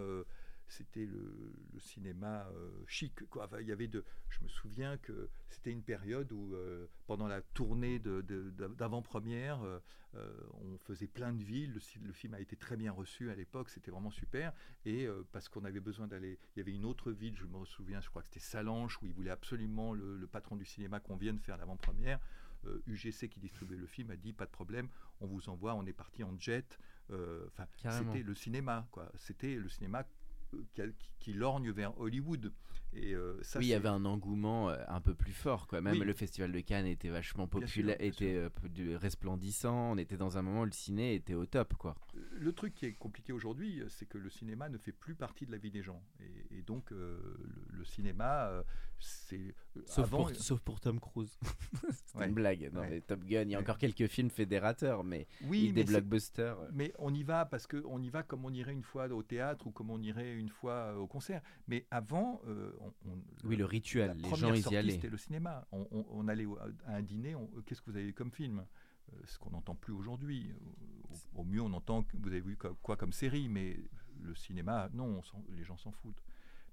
[0.72, 3.28] c'était le, cinéma euh, chic.
[3.30, 3.50] Quoi.
[3.60, 7.42] il y avait de, je me souviens que c'était une période où, euh, pendant la
[7.42, 9.80] tournée d'avant-première, euh,
[10.62, 11.74] on faisait plein de villes.
[12.02, 14.54] Le, film a été très bien reçu à l'époque, c'était vraiment super.
[14.86, 18.02] Et parce qu'on avait besoin d'aller, il y avait une autre ville, je me souviens,
[18.02, 21.40] je crois que c'était Salanches, où il voulait absolument le, patron du cinéma qu'on vienne
[21.40, 22.20] faire l'avant-première.
[22.86, 24.88] UGC qui distribuait le film a dit pas de problème,
[25.20, 26.78] on vous envoie, on est parti en jet.
[27.10, 29.12] Enfin, c'était le cinéma, quoi.
[29.18, 30.06] C'était le cinéma
[31.20, 32.52] qui, lorgne vers Hollywood.
[32.94, 35.80] Et euh, ça, oui, il y avait un engouement euh, un peu plus fort, quoi.
[35.80, 39.92] Même le festival de Cannes était vachement populaire, était euh, resplendissant.
[39.92, 41.96] On était dans un moment où le ciné était au top, quoi.
[42.34, 45.52] Le truc qui est compliqué aujourd'hui, c'est que le cinéma ne fait plus partie de
[45.52, 46.02] la vie des gens.
[46.52, 48.64] Et, donc, le, cinéma,
[49.00, 51.40] c'est sauf, pour, sauf pour Tom Cruise.
[52.06, 52.70] c'est une blague.
[52.74, 56.58] Non, Top Gun, il y a encore quelques films fédérateurs, mais oui, des blockbusters.
[56.74, 59.24] Mais on y va parce que on y va comme on irait une fois au
[59.24, 61.42] théâtre ou comme on irait une fois au concert.
[61.68, 62.42] Mais avant,
[62.82, 64.94] euh, oui, le rituel, les gens y allaient.
[64.94, 65.68] C'était le cinéma.
[65.72, 66.48] On, allait
[66.86, 67.36] à un dîner.
[67.66, 68.66] Qu'est-ce que vous avez comme film?
[69.14, 70.52] Euh, ce qu'on n'entend plus aujourd'hui.
[71.36, 73.78] Au, mieux, on entend vous avez vu quoi, comme série, mais
[74.22, 76.24] le cinéma, non, les gens s'en foutent.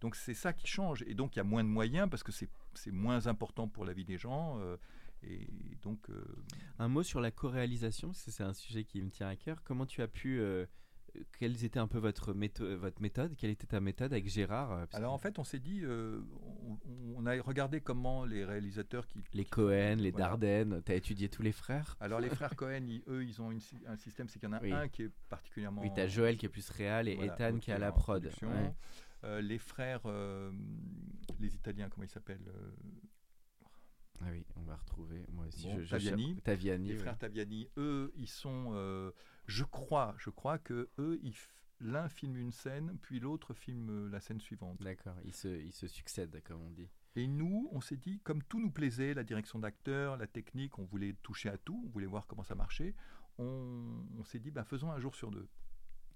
[0.01, 1.03] Donc c'est ça qui change.
[1.09, 3.93] Et donc il y a moins de moyens parce que c'est moins important pour la
[3.93, 4.61] vie des gens.
[5.23, 5.49] et
[5.83, 6.09] donc.
[6.79, 9.63] Un mot sur la co-réalisation, parce que c'est un sujet qui me tient à cœur.
[9.65, 10.41] Comment tu as pu
[11.39, 14.87] quelles étaient un peu votre, méthode, votre méthode Quelle était ta méthode avec Gérard euh,
[14.93, 16.21] Alors en fait, on s'est dit, euh,
[17.17, 19.23] on, a regardé comment les réalisateurs qui...
[19.33, 23.25] Les Cohen, les Dardenne, tu as étudié tous les frères Alors les frères Cohen, eux,
[23.25, 25.83] ils ont un système, c'est qu'il y en a un qui est particulièrement...
[25.83, 28.31] Oui, tu as Joël qui est plus réel et Ethan qui est à la prod.
[29.25, 30.03] Euh, les frères,
[31.41, 32.53] les Italiens, comment ils s'appellent
[34.21, 35.25] ah oui, on va retrouver.
[35.31, 36.41] Moi aussi, je, Taviani.
[36.43, 36.89] Taviani.
[36.89, 38.73] Les frères Taviani, eux, ils sont
[39.49, 41.21] je crois, je crois que eux,
[41.81, 44.81] l'un filme une scène, puis l'autre filme euh, la scène suivante.
[44.83, 46.89] D'accord, ils se, ils se succèdent, comme on dit.
[47.17, 50.85] Et nous, on s'est dit, comme tout nous plaisait, la direction d'acteur, la technique, on
[50.85, 52.95] voulait toucher à tout, on voulait voir comment ça marchait,
[53.39, 55.49] on, s'est dit, bah, faisons un jour sur deux.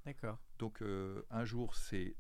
[0.05, 0.39] D'accord.
[0.59, 2.17] Donc euh, un jour, c'est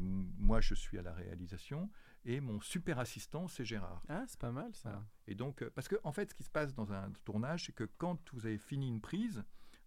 [0.00, 1.90] moi, je suis à la réalisation,
[2.24, 4.02] et mon super assistant, c'est Gérard.
[4.08, 5.04] Ah, c'est pas mal ça.
[5.26, 7.72] Et donc, euh, parce que en fait, ce qui se passe dans un tournage, c'est
[7.72, 9.44] que quand vous avez fini une prise,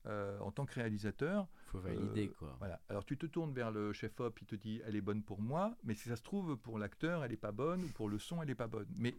[0.08, 1.48] euh, en tant que réalisateur.
[1.68, 2.56] Il faut valider, euh, quoi.
[2.60, 2.80] Voilà.
[2.90, 5.76] Alors tu te tournes vers le chef-op, il te dit elle est bonne pour moi,
[5.84, 8.42] mais si ça se trouve, pour l'acteur, elle n'est pas bonne, ou pour le son,
[8.42, 8.88] elle n'est pas bonne.
[8.98, 9.16] Mais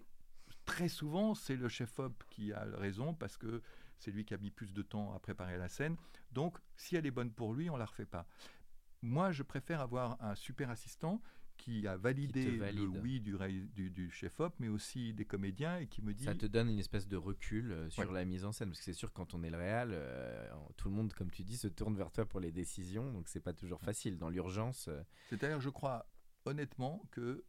[0.64, 3.62] très souvent, c'est le chef-op qui a raison, parce que
[3.98, 5.96] c'est lui qui a mis plus de temps à préparer la scène.
[6.32, 8.26] Donc, si elle est bonne pour lui, on ne la refait pas.
[9.02, 11.20] Moi, je préfère avoir un super assistant
[11.56, 13.36] qui a validé le oui du,
[13.74, 16.24] du, du chef-op, mais aussi des comédiens et qui me dit.
[16.24, 18.84] Ça te donne une espèce de recul euh, sur la mise en scène, parce que
[18.84, 21.68] c'est sûr quand on est le réal, euh, tout le monde, comme tu dis, se
[21.68, 24.88] tourne vers toi pour les décisions, donc c'est pas toujours facile dans l'urgence.
[24.88, 25.02] Euh.
[25.28, 26.06] C'est-à-dire, je crois
[26.44, 27.44] honnêtement que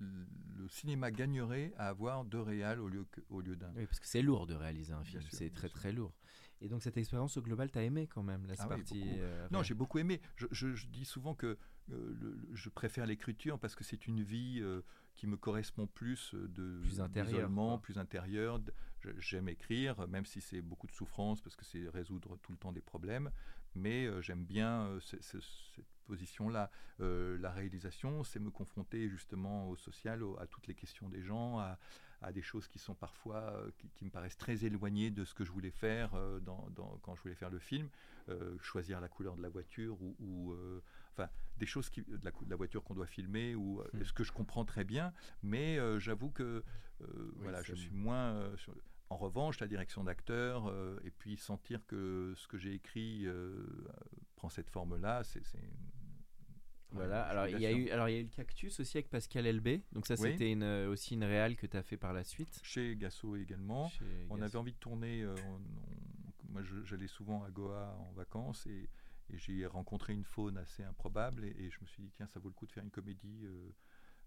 [0.00, 3.72] le cinéma gagnerait à avoir deux réals au lieu, au lieu d'un.
[3.76, 6.12] Oui, parce que c'est lourd de réaliser un film, c'est très très lourd.
[6.62, 9.18] Et donc cette expérience au global, t'as aimé quand même la ah partie
[9.50, 10.20] Non, j'ai beaucoup aimé.
[10.36, 11.56] Je, je, dis souvent que
[11.92, 14.82] euh, je préfère l'écriture parce que c'est une vie euh,
[15.14, 17.00] qui me correspond plus euh, de plus
[17.82, 18.60] plus intérieur.
[19.18, 22.72] J'aime écrire, même si c'est beaucoup de souffrance parce que c'est résoudre tout le temps
[22.72, 23.30] des problèmes.
[23.74, 25.44] Mais j'aime bien cette
[26.04, 26.70] position-là.
[26.98, 31.78] la réalisation, c'est me confronter justement au social, à toutes les questions des gens, à,
[32.22, 35.44] à des choses qui sont parfois, euh, qui, me paraissent très éloignées de ce que
[35.44, 36.68] je voulais faire euh, dans,
[37.02, 37.88] quand je voulais faire le film.
[38.28, 40.54] Euh, choisir la couleur de la voiture ou,
[41.12, 44.04] enfin des choses qui, de, la, de la voiture qu'on doit filmer ou hmm.
[44.04, 45.12] ce que je comprends très bien,
[45.42, 46.62] mais j'avoue que
[47.36, 48.52] voilà, je suis moins
[49.08, 53.26] en revanche, la direction d'acteur, et puis sentir que ce que j'ai écrit
[54.36, 55.42] prend cette forme-là, c'est
[56.92, 59.08] voilà, alors il y a eu alors il y a eu le cactus aussi avec
[59.10, 59.82] Pascal Elbé.
[59.92, 62.60] Donc ça c'était une, euh, aussi une réale que tu as fait par la suite.
[62.62, 63.90] Chez Gasso également.
[64.28, 65.34] on avait envie de tourner euh,
[66.48, 68.88] moi j'allais souvent à Goa en vacances et,
[69.32, 72.48] et j'ai rencontré une faune assez improbable et, je me suis dit tiens ça vaut
[72.48, 73.70] le coup de faire une comédie euh,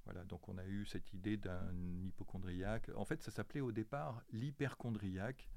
[0.05, 2.91] voilà, donc on a eu cette idée d'un hypochondriaque.
[2.97, 5.49] En fait, ça s'appelait au départ l'hyperchondriaque.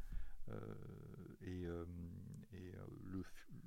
[1.41, 1.65] et,
[2.53, 3.25] et le,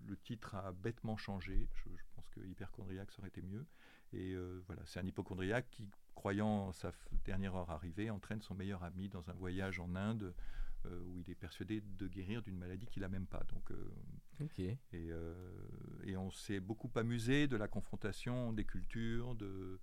[0.08, 1.68] le, titre a bêtement changé.
[1.74, 1.90] Je,
[2.20, 3.66] pense que hyperchondriaque ça aurait été mieux.
[4.14, 6.92] Et euh, voilà, c'est un hypochondriaque qui, croyant sa
[7.26, 10.34] dernière heure arrivée, entraîne son meilleur ami dans un voyage en Inde
[10.86, 13.44] euh, où il est persuadé de guérir d'une maladie qu'il n'a même pas.
[13.54, 13.92] Donc, euh,
[14.58, 15.12] et,
[16.04, 19.80] et, on s'est beaucoup amusé de la confrontation des cultures, de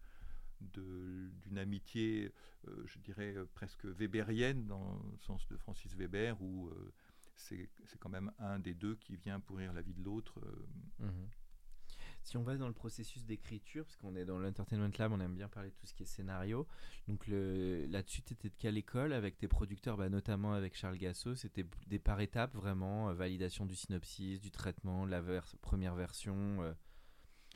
[0.73, 2.33] d'une amitié,
[2.87, 6.71] je dirais, presque weberienne, dans le sens de Francis Weber, où
[7.35, 7.69] c'est
[7.99, 10.41] quand même un des deux qui vient pourrir la vie de l'autre.
[10.99, 11.29] Mhm.
[12.27, 15.37] Si on va dans le processus d'écriture, parce qu'on est dans l'Entertainment Lab, on aime
[15.37, 16.67] bien parler de tout ce qui est scénario.
[17.07, 21.37] Donc là-dessus, tu étais de quelle école avec tes producteurs, bah, notamment avec Charles Gassot.
[21.37, 25.23] C'était des par étapes vraiment, euh, validation du synopsis, du traitement, la
[25.63, 26.73] première version euh,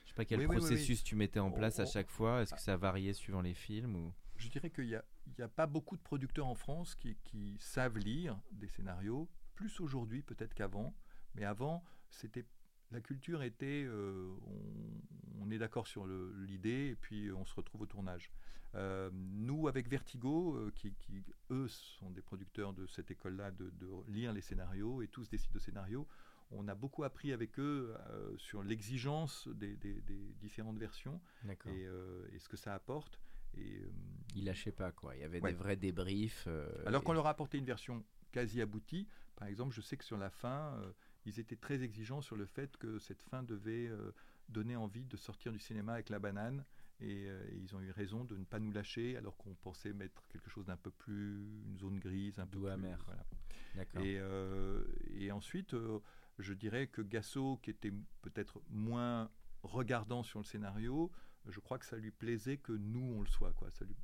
[0.05, 2.41] Je sais pas quel processus tu mettais en place à chaque fois.
[2.43, 4.12] Est-ce que ça variait suivant les films ou...
[4.37, 5.05] Je dirais qu'il n'y a,
[5.41, 10.23] a, pas beaucoup de producteurs en France qui, qui savent lire des scénarios, plus aujourd'hui
[10.23, 10.95] peut-être qu'avant.
[11.35, 12.47] Mais avant, c'était
[12.93, 14.28] la culture était, euh,
[15.41, 18.30] on, est d'accord sur l'idée et puis on se retrouve au tournage.
[18.76, 20.95] Euh, nous, avec Vertigo, euh, qui,
[21.51, 23.72] eux sont des producteurs de cette école-là, de,
[24.09, 26.07] lire les scénarios et tous décident de scénarios,
[26.53, 27.95] on a beaucoup appris avec eux
[28.36, 29.76] sur l'exigence des,
[30.41, 31.20] différentes versions
[31.66, 33.20] et, ce que ça apporte.
[33.57, 33.84] Et,
[34.34, 35.14] Ils lâchaient pas, quoi.
[35.14, 36.49] Il y avait des vrais débriefs.
[36.86, 40.18] Alors qu'on leur a apporté une version quasi aboutie, par exemple, je sais que sur
[40.18, 40.76] la fin
[41.31, 44.12] ils étaient très exigeants sur le fait que cette fin devait euh,
[44.49, 46.64] donner envie de sortir du cinéma avec la banane.
[47.03, 50.26] Euh, et, ils ont eu raison de ne pas nous lâcher alors qu'on pensait mettre
[50.28, 52.99] quelque chose d'un peu plus une zone grise, un peu plus amer.
[53.95, 55.74] Et, euh, et, ensuite,
[56.39, 59.31] je dirais que Gasso, qui était peut-être moins
[59.62, 61.11] regardant sur le scénario,
[61.47, 63.53] je crois que ça lui plaisait que nous on le soit.
[63.53, 63.70] Quoi.
[63.70, 63.97] Ça lui,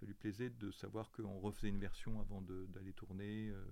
[0.00, 3.50] ça lui plaisait de savoir qu'on refaisait une version avant d'aller tourner.
[3.50, 3.62] Euh,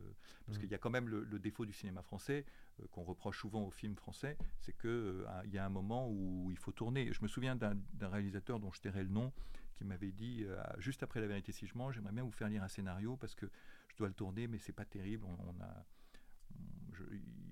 [0.45, 0.61] parce mm.
[0.61, 2.45] qu'il y a quand même le, défaut du cinéma français,
[2.81, 6.09] euh, qu'on reproche souvent aux films français, c'est qu'il euh, il y a un moment
[6.11, 7.11] où il faut tourner.
[7.13, 9.33] Je me souviens d'un réalisateur dont je tairai le nom,
[9.75, 10.45] qui m'avait dit,
[10.79, 13.37] juste après La vérité si je mange, j'aimerais bien vous faire lire un scénario parce
[13.37, 13.47] que
[13.89, 15.25] je dois le tourner, mais c'est pas terrible.
[15.25, 15.87] On, a,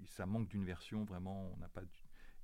[0.06, 1.82] ça manque d'une version, vraiment, on n'a pas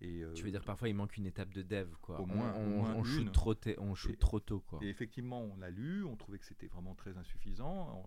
[0.05, 2.21] euh, tu veux dire parfois il manque une étape de dev quoi.
[2.21, 4.79] Au moins, on, on, shoot, trop, on trop tôt quoi.
[4.83, 8.05] Et effectivement on l'a lu, on trouvait que c'était vraiment très insuffisant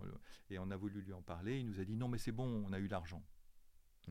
[0.50, 1.60] et on a voulu lui en parler.
[1.60, 3.24] Il nous a dit non mais c'est bon, on a eu l'argent.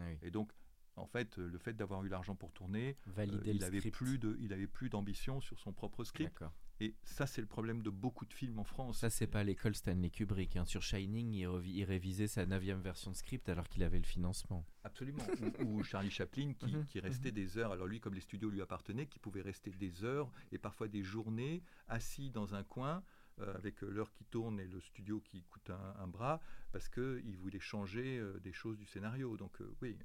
[0.01, 0.51] Ah et donc
[0.97, 4.53] en fait, le fait d'avoir eu l'argent pour tourner, euh, il, avait plus de, il
[4.53, 6.45] avait plus d'ambition sur son propre script.
[6.81, 8.99] Et ça, c'est le problème de beaucoup de films en France.
[8.99, 10.57] Ça, c'est pas l'école Stanley Kubrick.
[10.57, 10.65] Hein.
[10.65, 14.65] Sur Shining, il, révisait sa neuvième version de script alors qu'il avait le financement.
[14.83, 15.23] Absolument.
[15.65, 16.87] ou, Charlie Chaplin qui, mhm.
[16.97, 17.35] restait mhm.
[17.35, 17.71] des heures.
[17.71, 21.03] Alors lui, comme les studios lui appartenaient, qui pouvait rester des heures et parfois des
[21.03, 23.03] journées assis dans un coin.
[23.41, 27.59] Euh, avec l'heure qui tourne et le studio qui coûte un, bras, parce qu'il voulait
[27.59, 29.37] changer euh, des choses du scénario.
[29.37, 29.99] Donc euh, oui.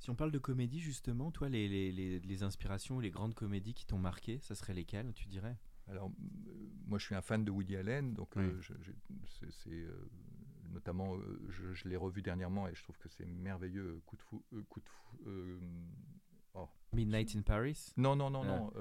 [0.00, 3.74] Si on parle de comédie, justement, toi, les, les, les inspirations ou les grandes comédies
[3.74, 5.56] qui t'ont marqué, ça serait lesquelles, tu dirais?
[5.90, 6.10] Alors,
[6.86, 8.60] moi, je suis un fan de Woody Allen, donc euh,
[9.28, 10.10] c'est euh,
[10.72, 14.00] notamment, euh, je, l'ai revu dernièrement et je trouve que c'est merveilleux.
[14.06, 15.18] Coup de fou, coup de fou,
[16.54, 16.68] oh.
[16.92, 17.92] Midnight in Paris?
[17.96, 18.72] Non, non, non, non.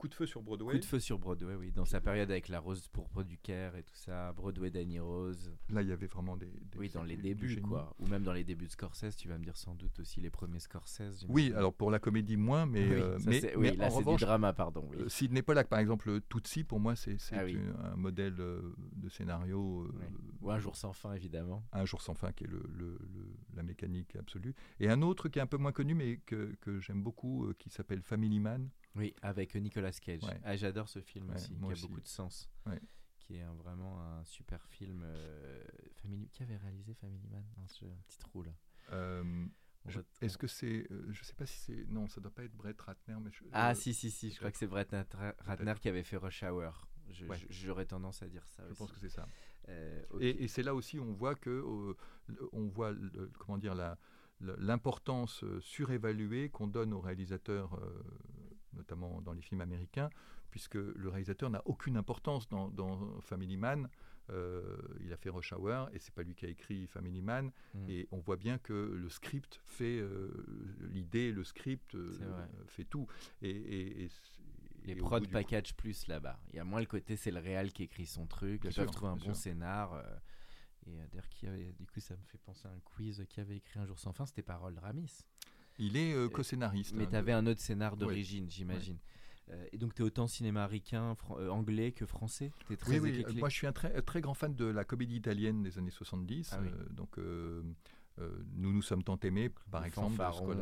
[0.00, 0.72] Coup de feu sur Broadway.
[0.72, 3.76] Coup de feu sur Broadway, oui, dans sa période avec la rose pourpre du Caire
[3.76, 5.52] et tout ça, Broadway Danny Rose.
[5.68, 6.46] Là, il y avait vraiment des.
[6.46, 7.94] des oui, dans les débuts, quoi.
[7.98, 10.30] Ou même dans les débuts de Scorsese, tu vas me dire sans doute aussi les
[10.30, 11.26] premiers Scorsese.
[11.28, 12.88] Oui, alors pour la comédie, moins, mais.
[12.88, 14.88] Oui, euh, mais, mais là, c'est du drama, pardon.
[14.90, 14.96] Oui.
[15.00, 17.42] Euh, Sidney Pollack, par exemple, Tootsie, pour moi, c'est ah
[17.92, 19.86] un modèle euh, de scénario.
[19.92, 20.06] Oui.
[20.40, 21.62] Ou Un jour sans fin, évidemment.
[21.74, 22.98] Un jour sans fin, qui est le, le,
[23.54, 24.54] la mécanique absolue.
[24.78, 27.68] Et un autre qui est un peu moins connu, mais que, que j'aime beaucoup, qui
[27.68, 28.70] s'appelle Family Man.
[28.96, 30.22] Oui, avec Nicolas Cage.
[30.44, 32.50] Ah, J'adore ce film aussi, qui a beaucoup de sens.
[32.66, 32.80] Ouais.
[33.20, 35.02] Qui est un, vraiment un super film.
[35.04, 35.64] Euh,
[36.02, 36.28] Family...
[36.32, 38.52] Qui avait réalisé Family Man Un petit trou là?
[38.92, 39.46] Euh,
[40.20, 40.86] est-ce que c'est.
[40.90, 41.84] Euh, je sais pas si c'est.
[41.88, 43.16] Non, ça doit pas être Brett Ratner.
[43.22, 44.30] Mais ah, si, si, si.
[44.30, 44.94] Je crois que c'est Brett
[45.40, 46.88] Ratner qui avait fait Rush Hour.
[47.48, 48.64] J'aurais tendance à dire ça.
[48.68, 49.26] Je pense que c'est ça.
[49.68, 51.94] Euh, et, et c'est là aussi on voit que
[52.52, 52.94] on voit
[53.38, 53.98] comment dire la
[54.40, 57.78] l'importance surévaluée qu'on donne aux réalisateurs
[58.74, 60.10] notamment dans les films américains,
[60.50, 63.88] puisque le réalisateur n'a aucune importance dans, Family Man.
[64.30, 67.50] Euh, il a fait Rush Hour et c'est pas lui qui a écrit Family Man.
[67.74, 67.88] Mm.
[67.88, 70.30] Et on voit bien que le script fait euh,
[70.92, 72.12] l'idée, le script euh,
[72.66, 73.06] fait tout.
[73.42, 74.08] Et,
[74.84, 76.40] les prod package plus là-bas.
[76.48, 78.62] Il y a moins le côté c'est le réal qui écrit son truc.
[78.64, 80.02] Ils peuvent trouver un bon scénar.
[80.86, 83.84] et d'ailleurs, du coup, ça me fait penser à un quiz qui avait écrit Un
[83.84, 84.24] jour sans fin.
[84.24, 85.26] C'était Parole Ramis.
[85.80, 86.94] Il est euh, co-scénariste.
[86.94, 88.98] Mais hein, tu avais un autre scénar d'origine, j'imagine.
[89.50, 92.52] Euh, et donc, tu es autant cinéma américain, euh, anglais que français?
[92.70, 93.36] Es très oui, oui.
[93.36, 96.52] Moi, je suis un très, très grand fan de la comédie italienne des années 70.
[96.52, 96.60] Ah
[96.90, 100.60] donc, Nous nous sommes tant aimés, par exemple, fanfaron,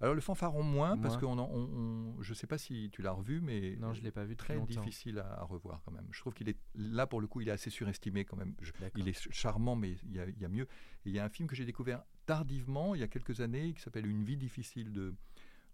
[0.00, 3.40] Alors, le fanfaron, moins, parce que on, je ne sais pas si tu l'as revu,
[3.40, 3.76] mais.
[3.76, 6.08] Non, je l'ai pas vu Très difficile à, revoir, quand même.
[6.10, 6.58] Je trouve qu'il est.
[6.74, 8.54] Là, pour le coup, il est assez surestimé, quand même.
[8.96, 10.66] il est charmant, mais il y a, il y a mieux.
[11.06, 13.82] il y a un film que j'ai découvert tardivement, il y a quelques années, qui
[13.82, 15.14] s'appelle Une vie difficile de,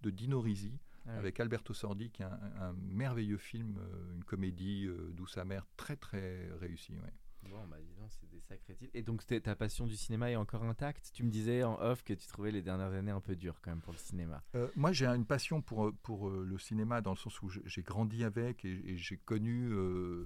[0.03, 0.73] de Dino Risi,
[1.07, 5.67] ah avec Alberto Sordi, qui est un, merveilleux film, euh, une comédie euh, douce amère,
[5.77, 6.95] très très réussie.
[7.49, 8.91] Bon, bah dis donc, c'est des sacrés titres.
[8.95, 11.11] Et donc, ta passion du cinéma est encore intacte?
[11.15, 13.71] Tu me disais en off que tu trouvais les dernières années un peu dures quand
[13.71, 14.43] même pour le cinéma.
[14.55, 18.25] Euh, moi, j'ai une passion pour, pour le cinéma dans le sens où j'ai grandi
[18.25, 19.71] avec et, et j'ai connu,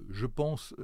[0.09, 0.75] je pense,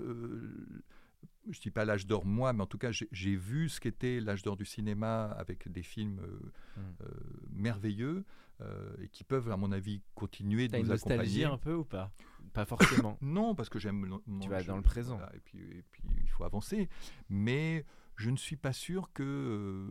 [1.49, 4.43] je dis pas l'âge d'or moi, mais en tout cas j'ai vu ce qu'était l'âge
[4.43, 6.81] d'or du cinéma avec des films euh, mm.
[7.01, 7.07] euh,
[7.51, 8.25] merveilleux
[8.61, 11.85] euh, et qui peuvent à mon avis continuer de nous une nostalgie un peu ou
[11.85, 12.11] pas?
[12.53, 13.17] Pas forcément.
[13.21, 14.19] non, parce que j'aime.
[14.41, 15.19] Tu vas dans le présent.
[15.33, 16.89] et, puis, et puis il faut avancer,
[17.29, 19.87] mais je ne suis pas sûr que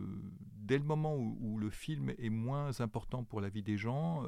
[0.56, 4.22] dès le moment où, le film est moins important pour la vie des gens,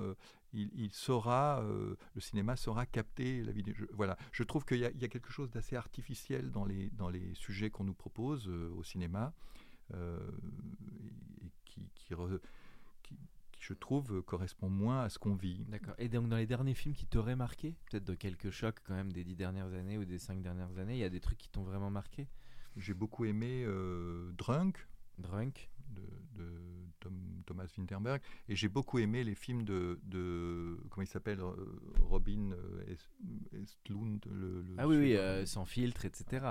[0.54, 3.86] euh, il, saura, euh, le cinéma saura capter la des gens.
[3.92, 7.70] Voilà, je trouve qu'il y, a quelque chose d'assez artificiel dans les, dans les sujets
[7.70, 9.32] qu'on nous propose au cinéma,
[9.92, 12.14] et qui, qui,
[13.60, 15.64] je trouve, correspond moins à ce qu'on vit.
[15.68, 15.94] D'accord.
[15.98, 19.12] Et donc, dans les derniers films qui t'auraient marqué, peut-être de quelques chocs quand même
[19.12, 21.50] des dix dernières années ou des cinq dernières années, il y a des trucs qui
[21.50, 22.26] t'ont vraiment marqué?
[22.76, 24.88] J'ai beaucoup aimé euh, Drunk.
[25.18, 25.70] Drunk.
[25.90, 26.02] De,
[27.46, 28.20] Thomas Winterberg.
[28.48, 29.98] Et j'ai beaucoup aimé les films de,
[30.90, 31.54] comment il s'appelle, euh,
[32.02, 32.96] Robin euh,
[33.62, 34.24] Estlund.
[34.30, 36.44] Le, ah oui, oui sans filtre, etc.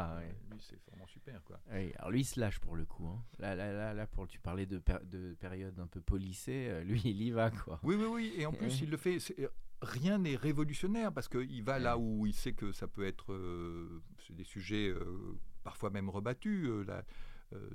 [0.52, 1.44] Lui, c'est vraiment super.
[1.44, 1.60] Quoi.
[1.98, 3.08] alors lui, il se lâche pour le coup.
[3.08, 3.24] Hein.
[3.40, 7.22] Là, là, là, là, pour, tu parlais de, de période un peu polissée, lui, il
[7.22, 7.52] y va.
[7.52, 7.80] Quoi.
[7.84, 8.34] Oui, oui, oui.
[8.38, 9.18] Et en plus, il le fait
[9.82, 13.34] rien n'est révolutionnaire parce qu'il va là où il sait que ça peut être
[14.30, 14.94] des sujets
[15.64, 16.66] parfois même rebattu.
[16.68, 17.04] Euh, la,
[17.54, 17.70] euh,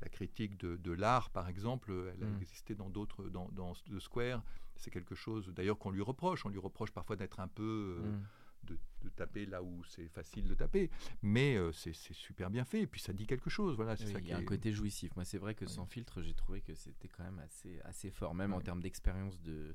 [0.00, 2.42] la critique de, l'art, par exemple, elle a mm.
[2.42, 4.42] existé dans d'autres, dans, dans The Square.
[4.76, 6.46] C'est quelque chose, d'ailleurs, qu'on lui reproche.
[6.46, 8.76] On lui reproche parfois d'être un peu, euh, mm.
[9.02, 10.90] de, taper là où c'est facile de taper,
[11.22, 12.82] mais c'est, super bien fait.
[12.82, 13.76] Et puis ça dit quelque chose.
[13.76, 13.94] Voilà.
[13.94, 15.14] Il y a un côté jouissif.
[15.16, 18.34] Moi, c'est vrai que sans filtre, j'ai trouvé que c'était quand même assez, assez fort,
[18.34, 19.74] même en termes d'expérience de,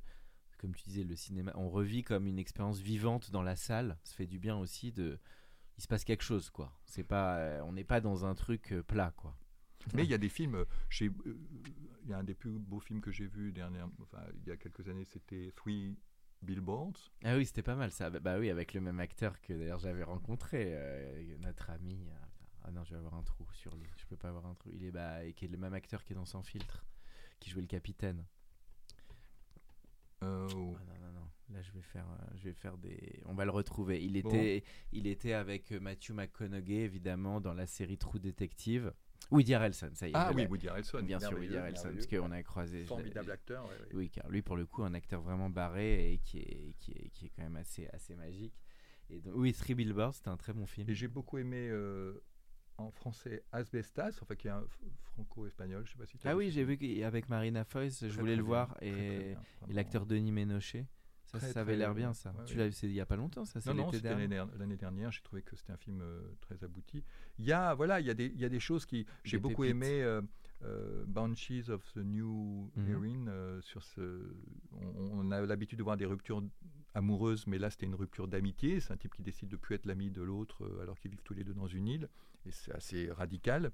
[0.57, 1.51] comme tu disais, le cinéma.
[1.55, 3.97] On revit comme une expérience vivante dans la salle.
[4.03, 5.19] Ça fait du bien aussi de
[5.78, 6.71] il se passe quelque chose, quoi.
[6.86, 9.36] C'est pas, euh, on n'est pas dans un truc euh, plat, quoi.
[9.93, 10.55] Mais il y a des films.
[10.55, 10.65] Euh,
[11.01, 14.51] il y a un des plus beaux films que j'ai vu dernière, enfin, il y
[14.51, 15.97] a quelques années, c'était Three
[16.43, 17.11] Billboards.
[17.23, 18.09] Ah oui, c'était pas mal ça.
[18.09, 20.77] Bah, bah, oui, avec le même acteur que d'ailleurs j'avais rencontré,
[21.41, 22.07] notre ami.
[22.63, 23.88] Ah non, je vais avoir un trou sur lui.
[23.97, 24.69] Je peux pas avoir un trou.
[24.73, 26.86] Il est bah, et qui est le même acteur qui est dans Sans filtre,
[27.39, 28.25] qui jouait le capitaine.
[30.23, 30.75] Euh, oh.
[30.79, 31.29] ah non, non, non.
[31.53, 33.21] Là, je vais faire, euh, je vais faire des.
[33.25, 34.03] On va le retrouver.
[34.03, 38.93] Il était, il était avec euh, Matthew McConaughey évidemment dans la série True Detective.
[39.32, 40.15] Woody Harrelson, ça y est.
[40.15, 41.01] Ah oui, Woody Harrelson.
[41.03, 42.84] Bien sûr, Woody Harrelson, parce qu'on a croisé.
[42.86, 43.69] Formidable acteur.
[43.93, 47.09] Oui, car lui, pour le coup, un acteur vraiment barré et qui est, qui est,
[47.09, 48.53] qui est quand même assez, assez magique.
[49.09, 50.89] Et donc, oui, Three Billboards, c'était un très bon film.
[50.89, 51.69] Et j'ai beaucoup aimé
[52.78, 54.65] en français Asbestas, enfin qui est un
[55.13, 58.43] franco-espagnol, je sais pas si Ah oui, j'ai vu avec Marina Foïs, je voulais le
[58.43, 59.36] voir, et,
[59.67, 60.86] l'acteur Denis Ménochet.
[61.26, 62.34] Ça, avait l'air bien, ça.
[62.45, 63.59] tu l'as vu il y a pas longtemps, ça.
[63.67, 65.11] Non, non, c'était l'année dernière.
[65.11, 66.03] J'ai trouvé que c'était un film
[66.41, 67.03] très abouti.
[67.39, 69.38] Il y a, voilà, il y a des, il y a des choses qui j'ai
[69.38, 70.03] beaucoup aimé.
[70.63, 72.89] Euh, Banshees of the New mhm.
[72.89, 73.28] Erin.
[73.28, 74.34] Euh, sur ce,
[74.71, 76.43] on, a l'habitude de voir des ruptures
[76.93, 78.80] amoureuses, mais là c'était une rupture d'amitié.
[78.80, 81.23] C'est un type qui décide de plus être l'ami de l'autre euh, alors qu'ils vivent
[81.23, 82.09] tous les deux dans une île,
[82.45, 83.71] et c'est assez radical.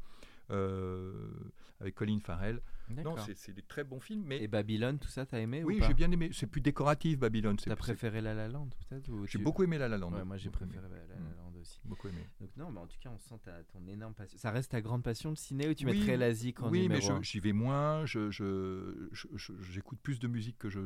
[0.50, 2.62] Avec Colin Farrell.
[2.90, 4.24] Non, c'est des très bons films.
[4.26, 4.42] Mais...
[4.42, 6.30] Et Babylone, tout ça, t'as aimé Oui, j'ai bien aimé.
[6.34, 7.58] C'est plus décoratif, Babylone.
[7.58, 10.12] T'as préféré La La Land, peut-être J'ai beaucoup aimé La La Land.
[10.26, 11.36] moi, j'ai préféré La La mm.
[11.38, 11.80] Land aussi.
[11.86, 12.28] Beaucoup aimé.
[12.40, 14.38] Donc, non, mais en tout cas, on sent ta, ton énorme passion.
[14.38, 17.40] Ça reste ta grande passion, le ciné, ou tu mettrais l'Asie quand Oui, mais j'y
[17.40, 18.06] vais moins.
[18.06, 20.80] J'écoute je, plus de musique que je,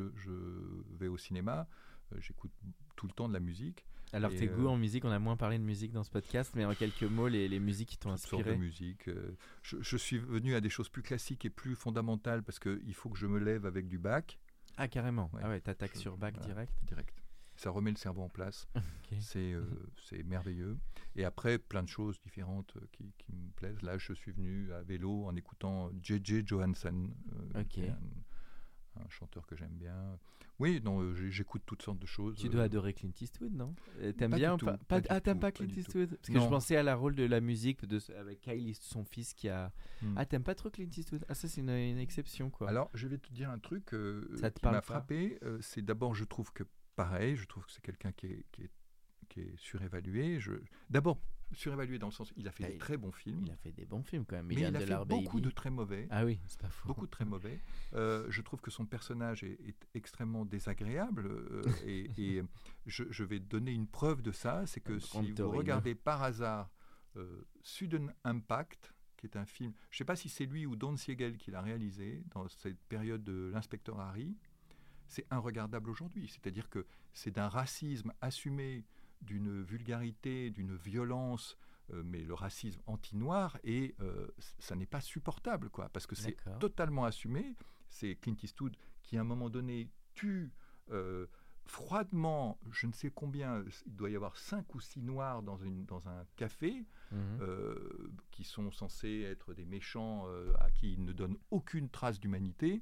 [0.99, 1.67] vais au cinéma.
[2.13, 2.51] Euh, j'écoute
[2.95, 3.85] tout le temps de la musique.
[4.15, 6.53] Alors tes goûts euh, en musique, on a moins parlé de musique dans ce podcast,
[6.55, 8.43] mais en quelques mots, les, les musiques qui t'ont inspiré.
[8.43, 9.09] Sortes de musique.
[9.09, 13.09] Euh, je, suis venu à des choses plus classiques et plus fondamentales parce qu'il faut
[13.09, 14.39] que je me lève avec du bac.
[14.77, 15.29] Ah carrément.
[15.41, 16.73] Ah ouais, t'attaques sur bac direct.
[16.83, 17.21] Direct.
[17.57, 18.67] Ça remet le cerveau en place.
[19.37, 19.63] Euh,
[20.03, 20.77] c'est merveilleux.
[21.15, 23.81] Et après, plein de choses différentes qui, qui, me plaisent.
[23.81, 26.45] Là, je suis venu à vélo en écoutant J.J.
[26.45, 27.11] Johansson,
[27.53, 30.19] un chanteur que j'aime bien.
[30.59, 32.37] Oui, non, euh, j'écoute toutes sortes de choses.
[32.37, 32.65] Tu dois euh.
[32.65, 33.75] adorer Clint Eastwood, non?
[33.99, 34.77] Euh, T'aimes bien pas,
[35.09, 36.15] Ah, t'aimes pas Clint Eastwood?
[36.15, 39.33] Parce que je pensais à la rôle de la musique de, avec Kyle, son fils,
[39.33, 39.73] qui a.
[40.01, 40.13] Hmm.
[40.17, 41.25] Ah, t'aimes pas trop Clint Eastwood?
[41.27, 42.69] Ah, ça, c'est une, exception, quoi.
[42.69, 43.95] Alors, je vais te dire un truc
[44.35, 45.39] ça qui m'a frappé.
[45.61, 46.63] c'est d'abord, je trouve que
[46.95, 48.71] pareil, je trouve que c'est quelqu'un qui est,
[49.35, 50.39] qui, est, surévalué.
[50.39, 50.53] Je...
[50.89, 51.19] D'abord,
[51.53, 53.41] surévalué dans le sens il a fait bah, des très bons films.
[53.45, 54.47] Il a fait des bons films quand même.
[54.47, 56.07] Mais il, a fait beaucoup de très mauvais.
[56.09, 56.87] Ah oui, c'est pas faux.
[56.87, 57.61] Beaucoup de très mauvais.
[57.93, 62.41] Euh, je trouve que son personnage est, extrêmement désagréable euh, et,
[62.85, 66.71] je, vais donner une preuve de ça, c'est que si vous regardez par hasard
[67.17, 70.75] euh, Sudden Impact, qui est un film, je ne sais pas si c'est lui ou
[70.75, 74.35] Don Siegel qui l'a réalisé dans cette période de l'inspecteur Harry,
[75.07, 76.27] c'est regardable aujourd'hui.
[76.27, 78.83] C'est-à-dire que c'est d'un racisme assumé
[79.21, 81.57] d'une vulgarité, d'une violence,
[81.93, 84.27] euh, mais le racisme anti-noir, et euh,
[84.59, 87.55] ça n'est pas supportable, quoi, parce que c'est totalement assumé.
[87.89, 90.51] C'est Clint Eastwood qui, à un moment donné, tue
[90.89, 91.27] euh,
[91.65, 95.85] froidement, je ne sais combien, il doit y avoir cinq ou six noirs dans, une,
[95.85, 97.39] dans un café, mhm.
[98.31, 100.27] qui sont censés être des méchants
[100.59, 102.81] à qui il ne donne aucune trace d'humanité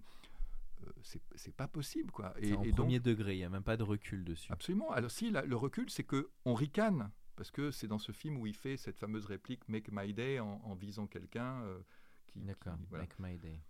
[1.01, 2.33] c'est pas possible quoi.
[2.39, 4.51] Et, en premier degré, il n'y a même pas de recul dessus.
[4.51, 4.91] Absolument.
[4.91, 8.47] Alors si le recul, c'est que on ricane parce que c'est dans ce film où
[8.47, 11.79] il fait cette fameuse réplique "Make my day" en, visant quelqu'un euh,
[12.27, 12.41] qui.
[12.41, 12.77] D'accord.
[12.91, 13.61] Make my day.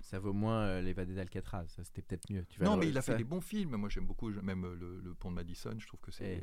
[0.00, 2.44] Ça vaut moins euh, l'évadé d'Alcatraz, ça c'était peut-être mieux.
[2.48, 3.76] Tu non, mais il a fait des bons films.
[3.76, 6.42] Moi j'aime beaucoup, même le, pont de Madison, je trouve que c'est.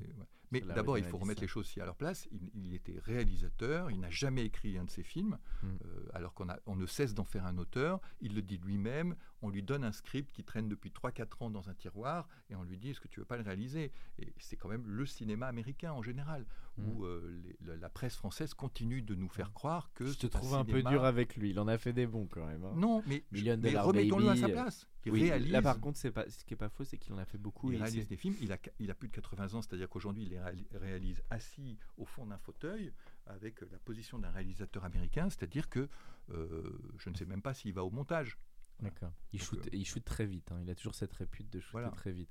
[0.52, 2.28] Mais d'abord, il faut remettre les choses à leur place.
[2.54, 5.68] Il, était réalisateur, il n'a jamais écrit un de ses films, hmm.
[5.68, 8.00] euh, alors qu'on on ne cesse d'en faire un auteur.
[8.22, 9.16] Il le dit lui-même.
[9.42, 12.64] On lui donne un script qui traîne depuis 3-4 ans dans un tiroir et on
[12.64, 13.92] lui dit est-ce que tu veux pas le réaliser?
[14.18, 16.46] Et c'est quand même le cinéma américain en général,
[16.78, 17.06] où hmm.
[17.06, 20.08] euh, la, presse française continue de nous faire croire que.
[20.08, 21.52] Je te trouve un, peu dur avec lui.
[21.52, 22.64] Il en a fait des bons quand même.
[22.64, 22.74] Hein.
[22.76, 24.88] Non, mais, mais remettons-le à sa place.
[25.06, 27.72] Là, par contre, pas, ce qui est pas faux, c'est qu'il en a fait beaucoup.
[27.72, 28.36] Il réalise des films.
[28.42, 32.06] Il a, il a plus de 80 ans, c'est-à-dire qu'aujourd'hui, il les réalise assis au
[32.06, 32.92] fond d'un fauteuil
[33.28, 35.88] avec la position d'un réalisateur américain, c'est-à-dire que
[36.32, 38.38] euh, je ne sais même pas s'il va au montage.
[38.80, 39.14] D'accord.
[39.32, 40.52] Il, shoot, euh, il shoot très vite.
[40.52, 40.60] Hein.
[40.62, 42.30] Il a toujours cette répute de shooter très vite.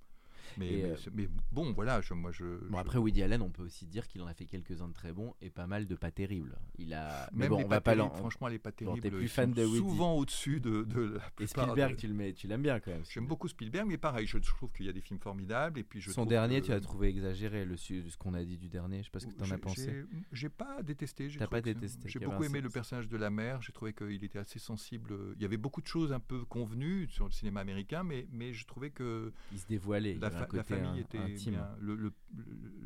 [0.60, 2.44] Euh, mais, bon, voilà, je, moi je.
[2.68, 5.12] Bon, après Woody Allen, on peut aussi dire qu'il en a fait quelques-uns de très
[5.12, 6.56] bons et pas mal de pas terribles.
[6.78, 7.28] Il a.
[7.32, 9.10] Mais bon, on va pas Franchement, les pas terribles.
[9.10, 9.78] plus fan de Woody.
[9.78, 13.04] Souvent au-dessus de, de Et Spielberg, tu le mets, tu l'aimes bien quand même.
[13.08, 16.00] J'aime beaucoup Spielberg, mais pareil, je trouve qu'il y a des films formidables et puis
[16.00, 16.10] je.
[16.10, 18.98] Son dernier, tu as trouvé exagéré le ce qu'on a dit du dernier.
[18.98, 20.04] Je sais pas ce que tu en as pensé.
[20.32, 21.28] J'ai pas détesté.
[21.38, 22.08] T'as pas détesté.
[22.08, 23.62] J'ai beaucoup aimé le personnage de la mère.
[23.62, 25.14] J'ai trouvé qu'il était assez sensible.
[25.36, 28.52] Il y avait beaucoup de choses un peu convenues sur le cinéma américain, mais mais
[28.52, 29.32] je trouvais que.
[29.52, 30.18] Il se dévoilait.
[30.20, 30.30] La,
[30.62, 31.18] famille était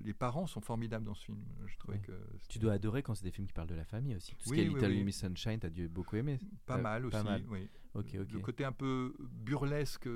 [0.05, 1.38] les parents sont formidables dans ce film.
[1.66, 2.12] Je trouvais que
[2.49, 4.34] tu dois adorer quand c'est des films qui parlent de la famille aussi.
[4.36, 6.38] Tout ce qui est Little Miss Sunshine, t'as dû beaucoup aimer.
[6.66, 7.16] Pas mal aussi,
[7.49, 7.68] oui.
[7.94, 8.32] Ok, ok.
[8.32, 10.09] Le côté un peu burlesque,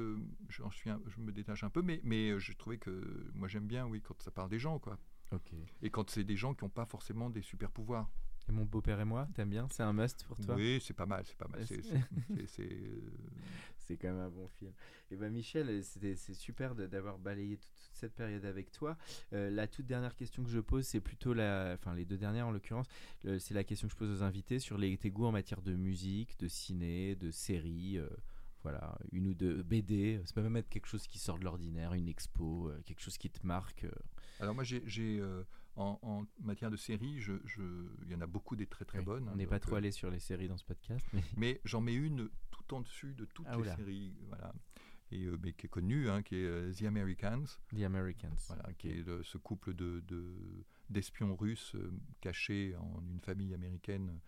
[0.51, 3.87] j'en suis, je me détache un peu, mais mais je trouvais que moi j'aime bien,
[3.87, 4.99] oui, quand ça parle des gens, quoi.
[5.33, 5.53] Ok.
[5.83, 8.11] Et quand c'est des gens qui n'ont pas forcément des super pouvoirs.
[8.49, 9.69] Et mon beau-père et moi, t'aimes bien?
[9.71, 10.57] C'est un must pour toi?
[10.57, 11.65] Oui, c'est pas mal, c'est pas mal.
[11.67, 11.83] C'est
[13.91, 14.73] c'est quand même un bon film.
[15.11, 18.97] Et ben Michel, c'est super d'avoir balayé toute, cette période avec toi.
[19.33, 22.47] Euh, la toute dernière question que je pose, c'est plutôt la, enfin les deux dernières
[22.47, 22.87] en l'occurrence,
[23.39, 25.75] c'est la question que je pose aux invités sur les, tes goûts en matière de
[25.75, 27.99] musique, de ciné, de séries.
[27.99, 28.09] Euh,
[28.63, 31.95] voilà, une ou deux BD, ça peut même être quelque chose qui sort de l'ordinaire,
[31.95, 33.87] une expo, euh, quelque chose qui te marque.
[34.39, 35.23] Alors moi j'ai
[35.77, 37.33] en, matière de séries, il je,
[38.09, 39.29] y en a beaucoup des très très bonnes.
[39.33, 41.07] On n'est pas trop allé sur les séries dans ce podcast.
[41.37, 44.15] Mais, j'en mets une tout en dessus de toutes ah, les séries.
[44.29, 44.53] Voilà.
[45.11, 47.47] et, mais qui est connu, hein, qui est The Americans.
[47.75, 48.37] The Americans.
[48.49, 50.03] Voilà, qui est ce couple de,
[50.89, 51.77] d'espions russes
[52.21, 54.21] cachés en une famille américaine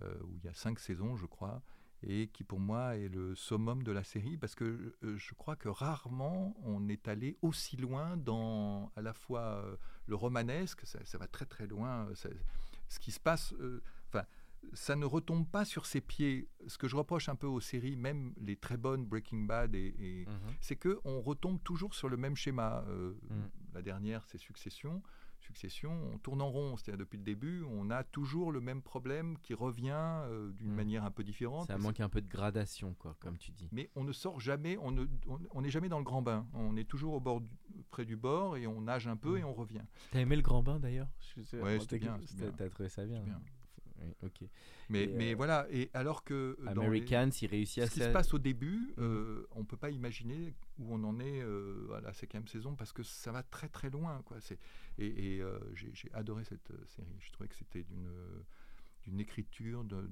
[0.00, 1.62] où il y a cinq saisons, je crois,
[2.02, 5.68] et qui pour moi est le summum de la série parce que je crois que
[5.68, 9.64] rarement on est allé aussi loin dans à la fois
[10.06, 12.08] le romanesque, ça, va très très loin,
[12.88, 13.52] ce qui se passe,
[14.08, 14.24] enfin
[14.72, 16.48] ça ne retombe pas sur ses pieds.
[16.66, 20.26] Ce que je reproche un peu aux séries, même les très bonnes Breaking Bad, et,
[20.26, 20.54] mhm.
[20.60, 22.84] c'est que on retombe toujours sur le même schéma.
[22.88, 23.50] Euh, mhm.
[23.74, 25.02] La dernière, c'est Succession.
[25.40, 29.38] Succession, on tourne en rond, c'est-à-dire depuis le début, on a toujours le même problème
[29.38, 30.74] qui revient euh, d'une mhm.
[30.74, 31.66] manière un peu différente.
[31.66, 33.68] Ça manque un peu de gradation, quoi, comme tu dis.
[33.72, 36.46] Mais on ne sort jamais, on n'est on, jamais dans le grand bain.
[36.54, 37.42] On est toujours au bord
[37.90, 39.84] près du bord et on nage un peu et on revient.
[40.10, 41.08] T'as aimé le grand bain d'ailleurs?
[41.36, 42.18] Oui, c'était bien.
[42.56, 43.22] T'as trouvé ça bien.
[43.22, 43.40] bien
[44.22, 44.48] ok.
[44.88, 46.56] Mais, mais euh, voilà, et alors que.
[46.66, 47.86] Americans, il réussit à.
[47.86, 49.00] Ce qui se passe au début, mm.
[49.00, 52.74] euh, on ne peut pas imaginer où on en est euh, à la cinquième saison
[52.74, 54.22] parce que ça va très très loin.
[54.24, 54.38] Quoi.
[54.98, 55.42] Et, et
[55.74, 57.16] j'ai adoré cette série.
[57.20, 58.10] Je trouvais que c'était d'une
[59.04, 60.02] d'une écriture, d'un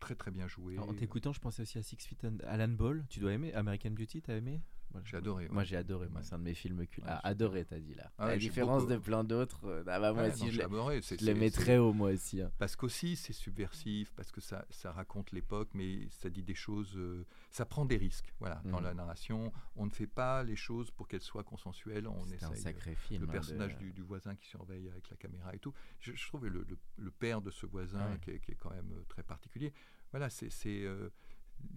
[0.00, 0.78] très très bien joué.
[0.78, 2.48] en t'écoutant, je pensais aussi à Six Feet Under.
[2.48, 4.62] Alan Ball, tu dois aimer American Beauty, t'as aimé?
[5.04, 5.48] J'ai adoré.
[5.50, 6.08] Moi, j'ai adoré.
[6.08, 7.06] Moi, c'est un de mes films cultes.
[7.08, 8.10] Ah, adoré, t'as dit là.
[8.18, 9.64] Ah, la différence de plein d'autres.
[9.66, 11.00] Euh, ah, bah, moi aussi, je, adoré.
[11.02, 12.40] je les mets très haut, moi aussi.
[12.40, 12.50] Hein.
[12.58, 16.96] Parce qu'aussi, c'est subversif, parce que ça, ça raconte l'époque, mais ça dit des choses.
[16.96, 18.32] Euh, ça prend des risques.
[18.40, 18.84] Voilà, dans mm.
[18.84, 22.06] la narration, on ne fait pas les choses pour qu'elles soient consensuelles.
[22.06, 23.22] On c'est un sacré film.
[23.22, 25.72] Le hein, personnage du, du, voisin qui surveille avec la caméra et tout.
[26.00, 26.66] Je, trouve le,
[26.96, 29.72] le, père de ce voisin qui, est, qui, est, quand même euh, très particulier.
[30.12, 30.48] Voilà, c'est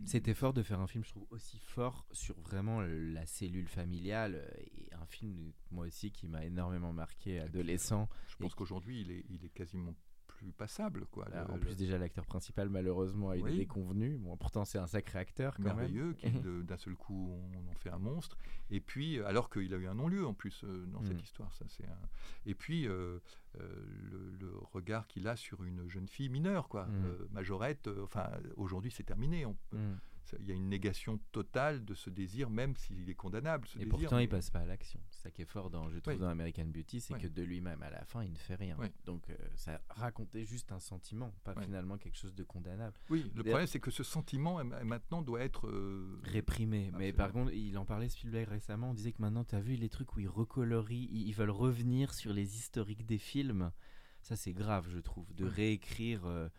[0.06, 4.44] c'était fort de faire un film, je trouve, aussi fort sur vraiment la cellule familiale.
[4.76, 8.10] Et un film, moi aussi, qui m'a énormément marqué adolescent.
[8.28, 9.96] Je pense qu'aujourd'hui, il est, il est quasiment
[10.52, 11.06] passable.
[11.12, 11.28] Quoi.
[11.50, 14.18] en plus, déjà, l'acteur principal, malheureusement, a été déconvenu.
[14.18, 15.56] Bon, pourtant, c'est un sacré acteur.
[15.56, 16.30] Quand Merveilleux, qui
[16.64, 18.38] d'un seul coup, on en fait un monstre.
[18.70, 21.24] Et puis, euh, alors qu'il a eu un non-lieu en plus euh, dans cette mm.
[21.24, 21.54] histoire.
[21.54, 22.00] Ça, c'est un...
[22.46, 23.20] Et puis, euh,
[23.60, 26.86] le, regard qu'il a sur une jeune fille mineure, quoi.
[26.86, 27.28] Mm.
[27.32, 29.46] majorette, enfin, aujourd'hui, c'est terminé.
[29.46, 29.78] On peut...
[29.78, 30.00] Mm
[30.40, 33.68] il y a une négation totale de ce désir, même s'il est condamnable.
[33.80, 35.00] et pourtant, il il passe pas à l'action.
[35.10, 37.82] C'est ça qui est fort dans, je trouve, dans American Beauty, c'est que de lui-même,
[37.84, 38.78] à la fin, il ne fait rien.
[39.06, 42.98] Donc, euh, ça racontait juste un sentiment, pas finalement quelque chose de condamnable.
[43.10, 45.68] Oui, le problème, c'est que ce sentiment, maintenant, doit être...
[45.68, 46.92] Euh, Réprimé.
[46.98, 49.76] Mais par contre, il en parlait, Spielberg, récemment, on disait que maintenant, tu as vu
[49.76, 53.72] les trucs où ils recolorient, ils, veulent revenir sur les historiques des films.
[54.22, 56.26] Ça, c'est grave, je trouve, de réécrire...
[56.26, 56.50] Euh,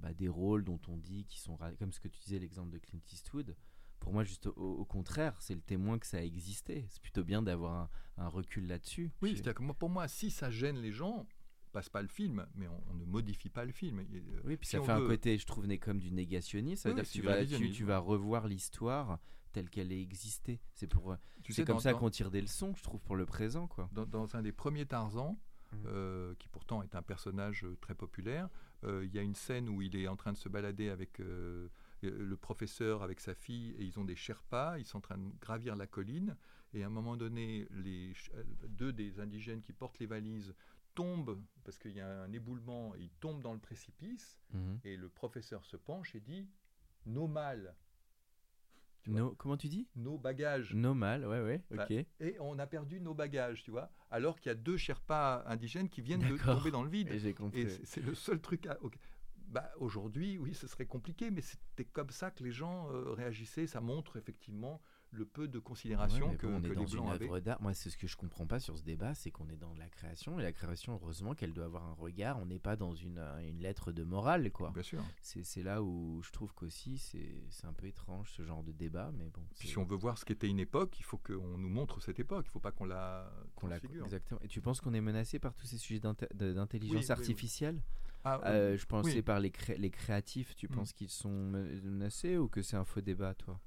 [0.00, 2.78] bah, des rôles dont on dit qui sont comme ce que tu disais l'exemple de
[2.78, 3.56] Clint Eastwood
[3.98, 7.42] pour moi juste au, contraire c'est le témoin que ça a existé c'est plutôt bien
[7.42, 11.26] d'avoir un, recul là-dessus oui c'est-à-dire que moi, pour moi si ça gêne les gens
[11.70, 14.00] passe pas le film, mais on, ne modifie pas le film.
[14.00, 16.82] Euh, oui, puis ça fait un côté, je trouve, comme du négationnisme.
[16.82, 19.20] C'est-à-dire que tu vas, tu, vas, revoir l'histoire
[19.52, 20.60] telle qu'elle est existée.
[20.74, 21.16] C'est pour,
[21.48, 23.88] c'est comme ça qu'on tire des leçons, je trouve, pour le présent, quoi.
[23.92, 25.38] Dans, dans un des premiers Tarzan,
[25.72, 25.76] mmh.
[25.86, 28.48] euh, qui pourtant est un personnage euh, très populaire, euh,
[28.84, 31.68] il y a une scène où il est en train de se balader avec euh,
[32.02, 35.30] le professeur, avec sa fille, et ils ont des Sherpas, ils sont en train de
[35.40, 36.36] gravir la colline,
[36.72, 40.54] et à un moment donné, les euh, deux des indigènes qui portent les valises
[40.94, 44.80] tombent, parce qu'il y a un éboulement, ils tombent dans le précipice, mhm.
[44.84, 46.48] et le professeur se penche et dit
[47.06, 47.74] «nos mal».
[49.06, 49.88] No, comment tu dis?
[49.96, 50.74] Nos bagages.
[50.74, 51.90] Nos mal, ouais, ouais, ok.
[51.90, 53.90] et on a perdu nos bagages, tu vois.
[54.10, 57.10] Alors qu'il y a deux Sherpas indigènes qui viennent de tomber dans le vide.
[57.54, 58.78] Et, c'est le seul truc à.
[59.48, 63.66] Bah, Aujourd'hui, oui, ce serait compliqué, mais c'était comme ça que les gens euh, réagissaient.
[63.66, 64.80] Ça montre effectivement
[65.12, 67.60] le peu de considération que, on est dans une œuvre d'art.
[67.60, 69.88] Moi, c'est ce que je comprends pas sur ce débat, c'est qu'on est dans la
[69.88, 72.38] création et la création, heureusement qu'elle doit avoir un regard.
[72.38, 74.70] On n'est pas dans une, une, lettre de morale, quoi.
[74.70, 75.02] Bien sûr.
[75.20, 79.28] C'est là où je trouve qu'aussi c'est un peu étrange ce genre de débat, mais
[79.30, 79.42] bon.
[79.54, 82.46] si on veut voir ce qu'était une époque, il faut qu'on nous montre cette époque.
[82.46, 84.40] Il ne faut pas qu'on la qu'on la exactement.
[84.42, 87.82] Et tu penses qu'on est menacé par tous ces sujets d'intelligence artificielle?
[88.24, 90.54] Ah, euh, Je pensais par les, les créatifs.
[90.54, 90.70] Tu mm.
[90.70, 93.58] penses qu'ils sont menacés ou que c'est un faux débat, toi?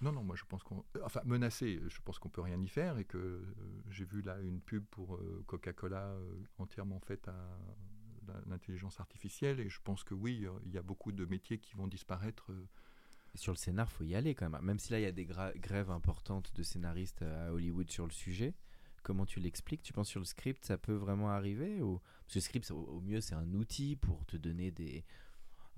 [0.00, 0.84] Non, non, moi je pense qu'on.
[1.02, 3.42] Enfin, menacé, je pense qu'on peut rien y faire et que euh,
[3.90, 7.58] j'ai vu là une pub pour euh, Coca-Cola euh, entièrement faite à
[8.46, 11.88] l'intelligence artificielle et je pense que oui, il y a beaucoup de métiers qui vont
[11.88, 12.50] disparaître.
[13.34, 14.62] Sur le scénar, faut y aller quand même.
[14.62, 18.10] Même si là, il y a des grèves importantes de scénaristes à Hollywood sur le
[18.10, 18.54] sujet.
[19.02, 19.82] Comment tu l'expliques?
[19.82, 22.00] Tu penses sur le script, ça peut vraiment arriver ou...
[22.22, 25.04] Parce que le script, au mieux, c'est un outil pour te donner des,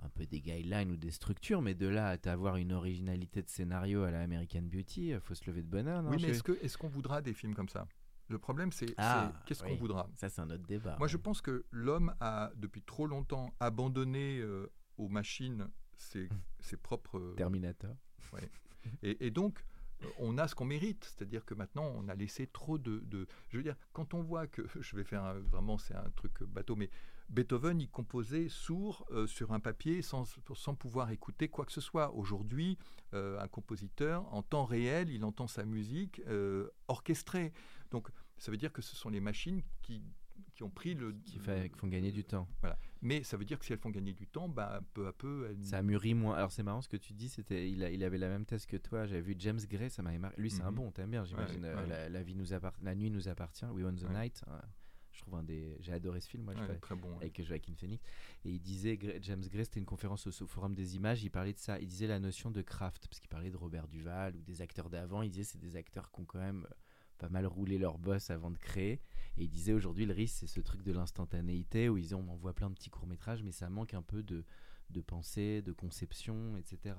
[0.02, 3.48] un peu des guidelines ou des structures, mais de là à avoir une originalité de
[3.48, 6.04] scénario à la American Beauty, il faut se lever de bonheur.
[6.08, 7.86] oui, mais est-ce qu'on est voudra des films comme ça?
[8.30, 10.08] Le problème, c'est ah, qu'est-ce qu'on voudra?
[10.14, 10.94] Ça, c'est un autre débat.
[10.98, 16.28] Moi, je pense que l'homme a, depuis trop longtemps, abandonné euh, aux machines ses,
[16.60, 17.34] ses propres.
[17.36, 17.96] Terminator.
[18.32, 18.48] Ouais.
[19.02, 19.64] et, et, donc,
[20.18, 21.04] on a ce qu'on mérite.
[21.04, 23.02] C'est-à-dire que maintenant, on a laissé trop de,
[23.48, 24.62] Je veux dire, quand on voit que.
[24.80, 26.88] Je vais faire vraiment, c'est un truc bateau, mais
[27.30, 30.24] Beethoven, il composait sourd euh, sur un papier sans,
[30.54, 32.12] sans, pouvoir écouter quoi que ce soit.
[32.14, 32.76] Aujourd'hui,
[33.14, 37.52] euh, un compositeur, en temps réel, il entend sa musique euh, orchestrée.
[37.92, 40.02] Donc, ça veut dire que ce sont les machines qui
[40.54, 41.12] qui ont pris le.
[41.24, 42.48] Qui font gagner du temps.
[42.60, 42.76] Voilà.
[43.02, 45.48] Mais ça veut dire que si elles font gagner du temps, bah, peu à peu.
[45.48, 45.64] Elles...
[45.64, 46.34] Ça mûrit moins.
[46.34, 48.76] Alors c'est marrant ce que tu dis, c'était il, il avait la même thèse que
[48.76, 49.06] toi.
[49.06, 50.40] J'avais vu James Gray, ça m'avait marqué.
[50.40, 50.76] Lui, c'est un mhm.
[50.76, 51.62] bon, t'aimes bien, j'imagine.
[51.62, 52.46] La, vie nous
[52.82, 54.42] la nuit nous appartient, We Own the Night.
[54.48, 54.60] Hein.
[55.20, 55.76] Je trouve un des.
[55.80, 58.02] J'ai adoré ce film, moi, je très bon, avec Joaquin Phoenix.
[58.44, 61.58] Et il disait, James Gray, c'était une conférence au, Forum des images, il parlait de
[61.58, 61.78] ça.
[61.78, 64.88] Il disait la notion de craft, parce qu'il parlait de Robert Duval ou des acteurs
[64.88, 65.20] d'avant.
[65.22, 66.66] Il disait c'est des acteurs qui ont quand même
[67.18, 69.02] pas mal roulé leur boss avant de créer.
[69.36, 72.32] Et il disait aujourd'hui, le risque, c'est ce truc de l'instantanéité où ils ont, on
[72.32, 74.44] envoie plein de petits courts-métrages, mais ça manque un peu de,
[74.88, 76.94] de pensée, de conception, etc.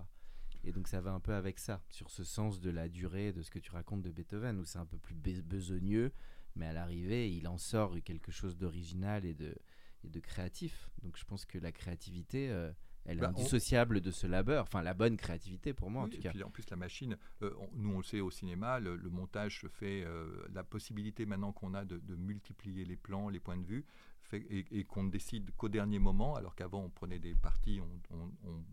[0.64, 3.42] Et donc ça va un peu avec ça, sur ce sens de la durée de
[3.42, 6.12] ce que tu racontes de Beethoven, où c'est un peu plus besogneux,
[6.56, 9.56] mais à l'arrivée, il en sort quelque chose d'original et de,
[10.04, 10.90] et de créatif.
[11.04, 12.72] Donc je pense que la créativité, euh,
[13.06, 16.18] elle est bah, indissociable de ce labeur, enfin la bonne créativité pour moi en tout
[16.18, 16.32] et cas.
[16.32, 19.68] Puis en plus la machine, euh, nous on le sait au cinéma, le, montage se
[19.68, 23.86] fait, euh, la possibilité maintenant qu'on a de, multiplier les plans, les points de vue,
[24.22, 28.32] fait, et, qu'on ne décide qu'au dernier moment, alors qu'avant on prenait des parties, on,
[28.48, 28.64] on,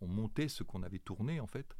[0.00, 1.76] on montait ce qu'on avait tourné en fait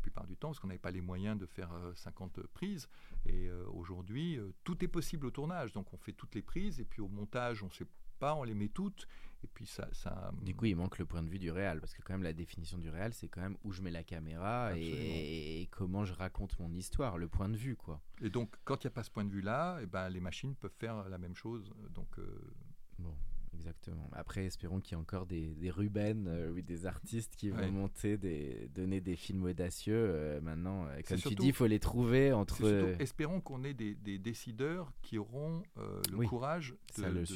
[0.00, 2.88] plupart du temps, parce qu'on n'avait pas les moyens de faire 50 euh, prises.
[3.26, 5.72] Et aujourd'hui, tout est possible au tournage.
[5.72, 7.86] Donc on fait toutes les prises, et puis au montage, on ne sait
[8.18, 9.06] pas, on les met toutes.
[9.42, 10.32] Et puis ça, ça...
[10.42, 12.34] Du coup, il manque le point de vue du réel, parce que quand même la
[12.34, 16.58] définition du réel, c'est quand même où je mets la caméra et, comment je raconte
[16.58, 18.00] mon histoire, le point de vue, quoi.
[18.20, 20.20] Et donc, quand il n'y a pas ce point de vue-là, et eh ben, les
[20.20, 21.72] machines peuvent faire la même chose.
[21.94, 22.54] Donc, euh,
[22.98, 23.16] bon.
[23.54, 24.08] Exactement.
[24.12, 27.70] Après, espérons qu'il y ait encore des, des Ruben, euh, oui, des artistes qui vont
[27.70, 29.94] monter, des, donner des films audacieux.
[29.94, 32.64] Euh, maintenant, euh, comme tu dis, il faut les trouver entre.
[33.00, 36.74] espérons qu'on ait des, des, décideurs qui auront le courage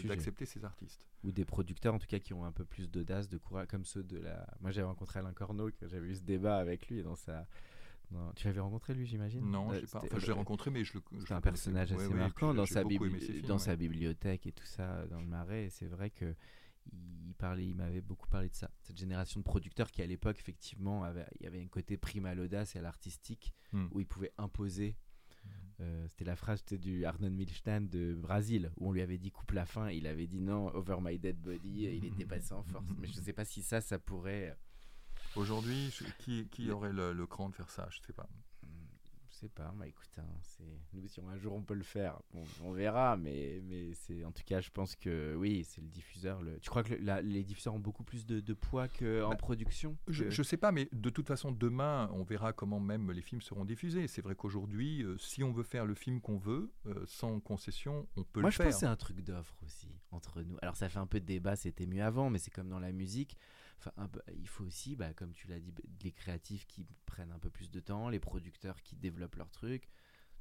[0.05, 1.07] d'accepter ces artistes.
[1.25, 3.85] Ou des producteurs, en tout cas, qui ont un peu plus d'audace, de courage, comme
[3.85, 4.47] ceux de la.
[4.61, 7.47] Moi, j'avais rencontré Alain Corneau, j'avais eu ce débat avec lui dans sa
[8.37, 10.01] tu l'avais rencontré lui, j'imagine Non, je pas.
[10.05, 11.03] Enfin, je l'ai rencontré, mais je le.
[11.27, 12.83] C'est un personnage assez marquant dans, sa,
[13.47, 15.69] dans sa bibliothèque et tout ça dans le Marais.
[15.71, 16.35] c'est vrai que
[16.93, 18.71] il parlait, il m'avait beaucoup parlé de ça.
[18.83, 22.27] Cette génération de producteurs qui, à l'époque, effectivement, avait, il y avait un côté prime
[22.27, 23.87] à l'audace et à l'artistique hmm.
[23.91, 24.97] où il pouvait imposer.
[25.81, 29.51] Euh, c'était la phrase du Arnold Milstein de Brésil où on lui avait dit coupe
[29.51, 32.87] la fin il avait dit non over my dead body il était passé en force
[32.97, 34.57] mais je ne sais pas si ça ça pourrait
[35.37, 37.89] Aujourd'hui, qui, qui aurait le, le, cran de faire ça?
[37.91, 38.29] Je ne sais pas.
[39.35, 40.23] Je sais pas, bah écoute, hein,
[40.93, 42.21] nous si un jour on peut le faire,
[42.63, 46.41] on verra, mais mais c'est en tout cas, je pense que oui, c'est le diffuseur.
[46.41, 46.61] Le...
[46.61, 50.27] Tu crois que les diffuseurs ont beaucoup plus de, de poids qu'en bah, production Je
[50.27, 53.65] ne sais pas, mais de toute façon, demain, on verra comment même les films seront
[53.65, 54.07] diffusés.
[54.07, 58.07] C'est vrai qu'aujourd'hui, euh, si on veut faire le film qu'on veut, euh, sans concession,
[58.17, 58.43] on peut le faire.
[58.43, 60.57] Moi, je pense c'est un truc d'offre aussi entre nous.
[60.63, 62.93] Alors ça fait un peu de débat, c'était mieux avant, mais c'est comme dans la
[62.93, 63.37] musique
[64.35, 67.71] il faut aussi, bah, comme tu l'as dit, les créatifs qui prennent un peu plus
[67.71, 69.89] de temps, les producteurs qui développent leur truc.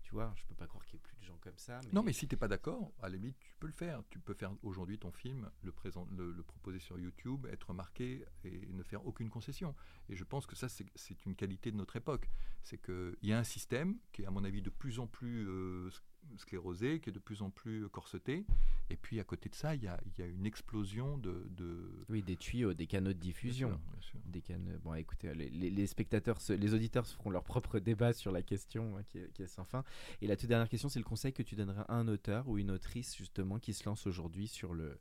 [0.04, 1.80] Tu vois, je peux pas croire qu'il y ait plus de gens comme ça.
[1.94, 4.04] Non, mais si tu n'es pas d'accord, à la limite, tu peux le faire.
[4.10, 8.74] Tu peux faire aujourd'hui ton film, le, présent, le, proposer sur YouTube, être remarqué et
[8.74, 9.74] ne faire aucune concession.
[10.10, 12.30] Et je pense que ça, c'est une qualité de notre époque.
[12.64, 15.48] C'est qu'il y a un système qui est, à mon avis, de plus en plus
[15.48, 15.90] euh,
[16.38, 18.46] sclérosé, qui est de plus en plus corseté.
[18.90, 22.06] Et puis à côté de ça, il y a, y a, une explosion de, de,
[22.10, 23.80] Oui, des tuyaux, des canaux de diffusion.
[24.26, 24.78] Des canaux...
[24.84, 28.98] Bon, écoutez, les, les, spectateurs, les auditeurs se feront leur propre débat sur la question
[28.98, 29.84] hein, qui, est, qui, est, sans fin.
[30.22, 32.58] Et la toute dernière question, c'est le conseil que tu donneras à un auteur ou
[32.58, 35.00] une autrice justement qui se lance aujourd'hui sur le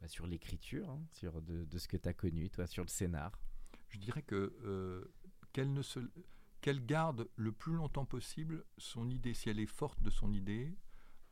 [0.00, 2.88] bah, sur l'écriture, hein, sur de, de, ce que tu as connu, toi, sur le
[2.88, 3.32] scénar?
[3.88, 5.04] Je dirais que euh,
[5.52, 5.98] qu'elle ne se
[6.60, 10.76] qu'elle garde le plus longtemps possible son idée, si elle est forte de son idée,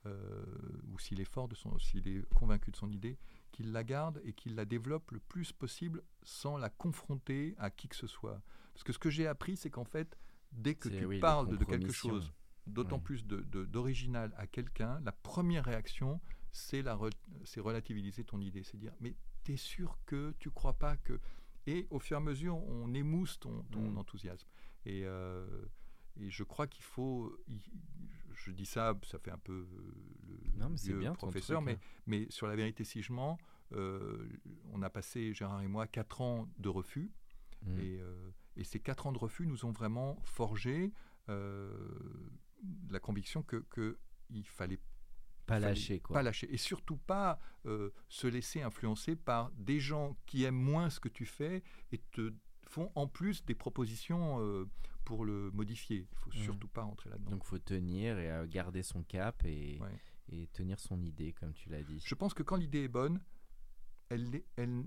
[0.06, 0.44] euh,
[0.92, 3.18] ou s'il est fort de son, s'il est convaincu de son idée,
[3.50, 7.88] qu'il la garde et qu'il la développe le plus possible sans la confronter à qui
[7.88, 8.40] que ce soit.
[8.72, 10.16] Parce que ce que j'ai appris, c'est qu'en fait,
[10.52, 12.32] dès que tu parles de, quelque chose,
[12.66, 16.20] d'autant plus d'original de, à quelqu'un, la première réaction,
[16.52, 18.62] c'est relativiser ton idée.
[18.62, 19.14] C'est dire, mais
[19.44, 21.18] tu es sûr que tu crois pas que...
[21.68, 23.98] Et au fur et à mesure, on émousse ton, ton mm.
[23.98, 24.46] enthousiasme.
[24.86, 25.64] Euh,
[26.20, 27.36] et, je crois qu'il faut.
[28.34, 29.66] Je dis ça, ça fait un peu
[30.28, 33.38] le vieux bien, professeur, mais, mais sur la vérité si je mens,
[33.72, 34.28] euh,
[34.72, 37.10] on a passé, Gérard et moi, quatre ans de refus.
[37.62, 37.78] Mmh.
[37.78, 40.92] Et, euh, et, ces quatre ans de refus nous ont vraiment forgé
[41.28, 43.98] la conviction que, que
[44.30, 44.78] il fallait
[45.44, 46.14] pas lâcher quoi.
[46.14, 47.40] Pas lâcher et surtout pas
[48.08, 52.32] se laisser influencer par des gens qui aiment moins ce que tu fais et te
[52.76, 54.66] font en plus des propositions
[55.04, 55.96] pour le modifier.
[55.96, 56.44] Il ne faut mmh.
[56.44, 57.30] surtout pas rentrer là-dedans.
[57.30, 59.80] Donc il faut tenir et garder son cap et,
[60.28, 62.02] et tenir son idée, comme tu l'as dit.
[62.04, 63.20] Je pense que quand l'idée est bonne,
[64.08, 64.84] elle, elle,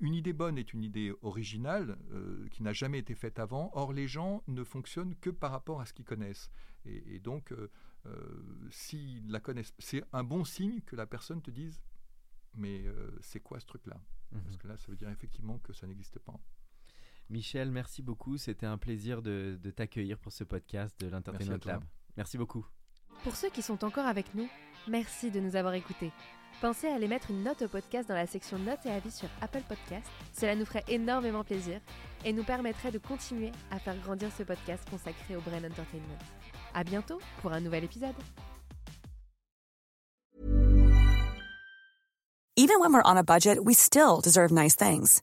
[0.00, 3.70] une idée bonne est une idée originale euh, qui n'a jamais été faite avant.
[3.74, 6.50] Or, les gens ne fonctionnent que par rapport à ce qu'ils connaissent.
[6.84, 7.70] Et, donc, euh,
[8.06, 11.80] euh, s'ils la connaissent, c'est un bon signe que la personne te dise
[12.54, 12.84] Mais
[13.20, 14.00] c'est quoi ce truc-là?
[14.32, 16.40] Mmh Parce que là, ça veut dire effectivement que ça n'existe pas.
[17.30, 18.36] Michel, merci beaucoup.
[18.36, 21.82] C'était un plaisir de, de t'accueillir pour ce podcast de l'Entertainment Lab.
[22.16, 22.66] Merci beaucoup.
[23.24, 24.48] Pour ceux qui sont encore avec nous,
[24.88, 26.12] merci de nous avoir écoutés.
[26.60, 29.28] Pensez à aller mettre une note au podcast dans la section notes et avis sur
[29.40, 30.06] Apple Podcast.
[30.32, 31.80] Cela nous ferait énormément plaisir
[32.24, 36.18] et nous permettrait de continuer à faire grandir ce podcast consacré au Brain Entertainment.
[36.74, 38.14] À bientôt pour un nouvel épisode.
[42.56, 45.22] Even when we're on a budget, we still deserve nice things.